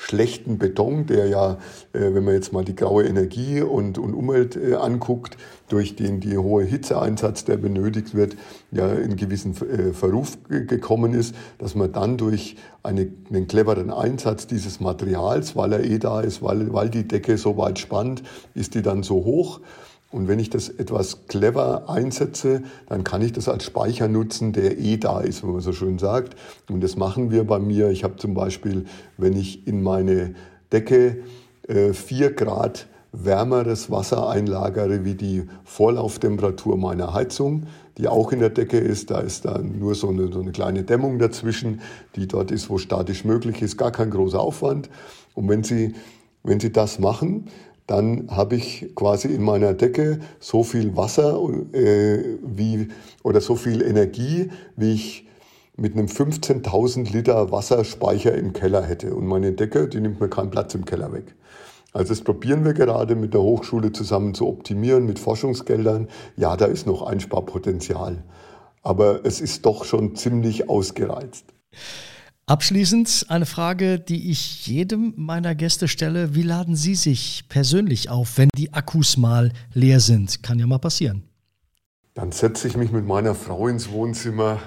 schlechten 0.00 0.56
Beton, 0.56 1.06
der 1.06 1.26
ja, 1.26 1.58
äh, 1.92 2.14
wenn 2.14 2.24
man 2.24 2.34
jetzt 2.34 2.52
mal 2.52 2.64
die 2.64 2.74
graue 2.74 3.04
Energie 3.04 3.60
und, 3.60 3.98
und 3.98 4.14
Umwelt 4.14 4.56
äh, 4.56 4.74
anguckt, 4.74 5.36
durch 5.68 5.94
den 5.94 6.20
die 6.20 6.38
hohe 6.38 6.64
Hitzeeinsatz, 6.64 7.44
der 7.44 7.58
benötigt 7.58 8.14
wird, 8.14 8.36
ja 8.72 8.90
in 8.92 9.16
gewissen 9.16 9.54
äh, 9.56 9.92
Verruf 9.92 10.38
gekommen 10.48 11.12
ist, 11.12 11.34
dass 11.58 11.74
man 11.74 11.92
dann 11.92 12.16
durch 12.16 12.56
eine, 12.82 13.08
einen 13.28 13.46
cleveren 13.46 13.90
Einsatz 13.90 14.46
dieses 14.46 14.80
Materials, 14.80 15.54
weil 15.54 15.74
er 15.74 15.84
eh 15.84 15.98
da 15.98 16.22
ist, 16.22 16.42
weil, 16.42 16.72
weil 16.72 16.88
die 16.88 17.06
Decke 17.06 17.36
so 17.36 17.58
weit 17.58 17.78
spannt, 17.78 18.22
ist 18.54 18.74
die 18.74 18.82
dann 18.82 19.02
so 19.02 19.16
hoch 19.16 19.60
und 20.10 20.26
wenn 20.26 20.40
ich 20.40 20.50
das 20.50 20.68
etwas 20.68 21.26
clever 21.28 21.88
einsetze, 21.88 22.62
dann 22.88 23.04
kann 23.04 23.22
ich 23.22 23.32
das 23.32 23.48
als 23.48 23.64
Speicher 23.64 24.08
nutzen, 24.08 24.52
der 24.52 24.78
eh 24.78 24.96
da 24.96 25.20
ist, 25.20 25.44
wenn 25.44 25.52
man 25.52 25.60
so 25.60 25.72
schön 25.72 25.98
sagt. 25.98 26.34
Und 26.68 26.82
das 26.82 26.96
machen 26.96 27.30
wir 27.30 27.44
bei 27.44 27.60
mir. 27.60 27.90
Ich 27.90 28.02
habe 28.02 28.16
zum 28.16 28.34
Beispiel, 28.34 28.86
wenn 29.18 29.36
ich 29.36 29.68
in 29.68 29.82
meine 29.82 30.34
Decke 30.72 31.22
äh, 31.68 31.92
4 31.92 32.32
Grad 32.32 32.88
wärmeres 33.12 33.90
Wasser 33.90 34.28
einlagere 34.28 35.04
wie 35.04 35.14
die 35.14 35.44
Vorlauftemperatur 35.64 36.76
meiner 36.76 37.12
Heizung, 37.12 37.66
die 37.98 38.08
auch 38.08 38.32
in 38.32 38.40
der 38.40 38.50
Decke 38.50 38.78
ist. 38.78 39.10
Da 39.10 39.20
ist 39.20 39.44
dann 39.44 39.78
nur 39.78 39.94
so 39.94 40.08
eine, 40.08 40.32
so 40.32 40.40
eine 40.40 40.52
kleine 40.52 40.82
Dämmung 40.82 41.18
dazwischen, 41.18 41.80
die 42.16 42.26
dort 42.26 42.50
ist, 42.50 42.68
wo 42.68 42.78
statisch 42.78 43.24
möglich 43.24 43.62
ist, 43.62 43.76
gar 43.76 43.90
kein 43.90 44.10
großer 44.10 44.40
Aufwand. 44.40 44.90
Und 45.34 45.48
wenn 45.48 45.62
Sie, 45.62 45.94
wenn 46.42 46.60
Sie 46.60 46.72
das 46.72 46.98
machen, 46.98 47.46
dann 47.90 48.28
habe 48.30 48.54
ich 48.54 48.94
quasi 48.94 49.26
in 49.34 49.42
meiner 49.42 49.74
Decke 49.74 50.20
so 50.38 50.62
viel 50.62 50.96
Wasser 50.96 51.40
äh, 51.72 52.38
wie, 52.40 52.86
oder 53.24 53.40
so 53.40 53.56
viel 53.56 53.82
Energie, 53.82 54.48
wie 54.76 54.94
ich 54.94 55.26
mit 55.76 55.94
einem 55.94 56.06
15.000 56.06 57.12
Liter 57.12 57.50
Wasserspeicher 57.50 58.32
im 58.36 58.52
Keller 58.52 58.82
hätte. 58.82 59.12
Und 59.12 59.26
meine 59.26 59.52
Decke, 59.52 59.88
die 59.88 60.00
nimmt 60.00 60.20
mir 60.20 60.28
keinen 60.28 60.50
Platz 60.50 60.72
im 60.76 60.84
Keller 60.84 61.12
weg. 61.12 61.34
Also 61.92 62.10
das 62.10 62.22
probieren 62.22 62.64
wir 62.64 62.74
gerade 62.74 63.16
mit 63.16 63.34
der 63.34 63.42
Hochschule 63.42 63.90
zusammen 63.90 64.34
zu 64.34 64.46
optimieren, 64.46 65.04
mit 65.04 65.18
Forschungsgeldern. 65.18 66.06
Ja, 66.36 66.56
da 66.56 66.66
ist 66.66 66.86
noch 66.86 67.02
Einsparpotenzial. 67.02 68.22
Aber 68.84 69.24
es 69.24 69.40
ist 69.40 69.66
doch 69.66 69.84
schon 69.84 70.14
ziemlich 70.14 70.68
ausgereizt. 70.68 71.46
Abschließend 72.50 73.26
eine 73.28 73.46
Frage, 73.46 74.00
die 74.00 74.28
ich 74.28 74.66
jedem 74.66 75.14
meiner 75.16 75.54
Gäste 75.54 75.86
stelle. 75.86 76.34
Wie 76.34 76.42
laden 76.42 76.74
Sie 76.74 76.96
sich 76.96 77.44
persönlich 77.48 78.10
auf, 78.10 78.38
wenn 78.38 78.48
die 78.56 78.72
Akkus 78.72 79.16
mal 79.16 79.52
leer 79.72 80.00
sind? 80.00 80.42
Kann 80.42 80.58
ja 80.58 80.66
mal 80.66 80.80
passieren. 80.80 81.22
Dann 82.14 82.32
setze 82.32 82.66
ich 82.66 82.76
mich 82.76 82.90
mit 82.90 83.06
meiner 83.06 83.36
Frau 83.36 83.68
ins 83.68 83.92
Wohnzimmer, 83.92 84.60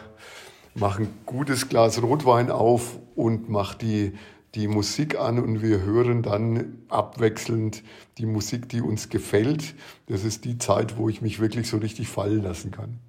mache 0.76 1.02
ein 1.04 1.10
gutes 1.26 1.68
Glas 1.68 2.02
Rotwein 2.02 2.52
auf 2.52 3.00
und 3.16 3.50
mache 3.50 3.78
die, 3.80 4.14
die 4.56 4.70
Musik 4.70 5.20
an 5.20 5.38
und 5.38 5.62
wir 5.62 5.82
hören 5.82 6.24
dann 6.24 6.78
abwechselnd 6.88 7.84
die 8.18 8.26
Musik, 8.26 8.70
die 8.70 8.80
uns 8.80 9.10
gefällt. 9.10 9.76
Das 10.06 10.24
ist 10.24 10.46
die 10.46 10.58
Zeit, 10.58 10.96
wo 10.96 11.10
ich 11.10 11.22
mich 11.22 11.42
wirklich 11.42 11.68
so 11.68 11.80
richtig 11.80 12.08
fallen 12.08 12.44
lassen 12.44 12.72
kann. 12.72 13.00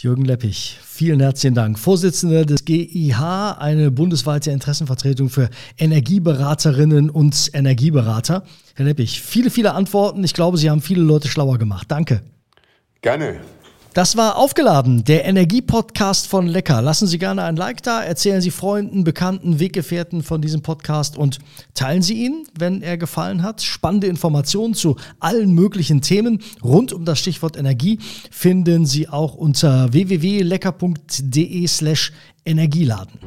Jürgen 0.00 0.24
Leppich, 0.24 0.78
vielen 0.80 1.18
herzlichen 1.18 1.56
Dank. 1.56 1.76
Vorsitzender 1.76 2.44
des 2.44 2.64
GIH, 2.64 3.56
eine 3.58 3.90
bundesweite 3.90 4.52
Interessenvertretung 4.52 5.28
für 5.28 5.50
Energieberaterinnen 5.76 7.10
und 7.10 7.50
Energieberater. 7.52 8.44
Herr 8.76 8.84
Leppich, 8.84 9.20
viele, 9.20 9.50
viele 9.50 9.74
Antworten. 9.74 10.22
Ich 10.22 10.34
glaube, 10.34 10.56
Sie 10.56 10.70
haben 10.70 10.82
viele 10.82 11.02
Leute 11.02 11.26
schlauer 11.26 11.58
gemacht. 11.58 11.90
Danke. 11.90 12.22
Gerne. 13.02 13.40
Das 13.94 14.16
war 14.16 14.36
aufgeladen, 14.36 15.02
der 15.04 15.24
Energiepodcast 15.24 16.28
von 16.28 16.46
Lecker. 16.46 16.82
Lassen 16.82 17.06
Sie 17.06 17.18
gerne 17.18 17.42
ein 17.44 17.56
Like 17.56 17.82
da, 17.82 18.02
erzählen 18.02 18.40
Sie 18.40 18.50
Freunden, 18.50 19.02
Bekannten, 19.02 19.58
Weggefährten 19.58 20.22
von 20.22 20.40
diesem 20.40 20.62
Podcast 20.62 21.16
und 21.16 21.38
teilen 21.74 22.02
Sie 22.02 22.24
ihn, 22.24 22.44
wenn 22.56 22.82
er 22.82 22.98
gefallen 22.98 23.42
hat. 23.42 23.62
Spannende 23.62 24.06
Informationen 24.06 24.74
zu 24.74 24.96
allen 25.20 25.52
möglichen 25.52 26.00
Themen 26.00 26.42
rund 26.62 26.92
um 26.92 27.04
das 27.04 27.18
Stichwort 27.18 27.56
Energie 27.56 27.98
finden 28.30 28.86
Sie 28.86 29.08
auch 29.08 29.34
unter 29.34 29.92
www.lecker.de 29.92 31.66
slash 31.66 32.12
Energieladen. 32.44 33.18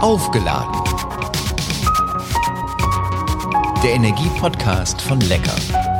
Aufgeladen 0.00 1.13
der 3.84 3.92
Energiepodcast 3.92 5.02
von 5.02 5.20
Lecker. 5.20 5.93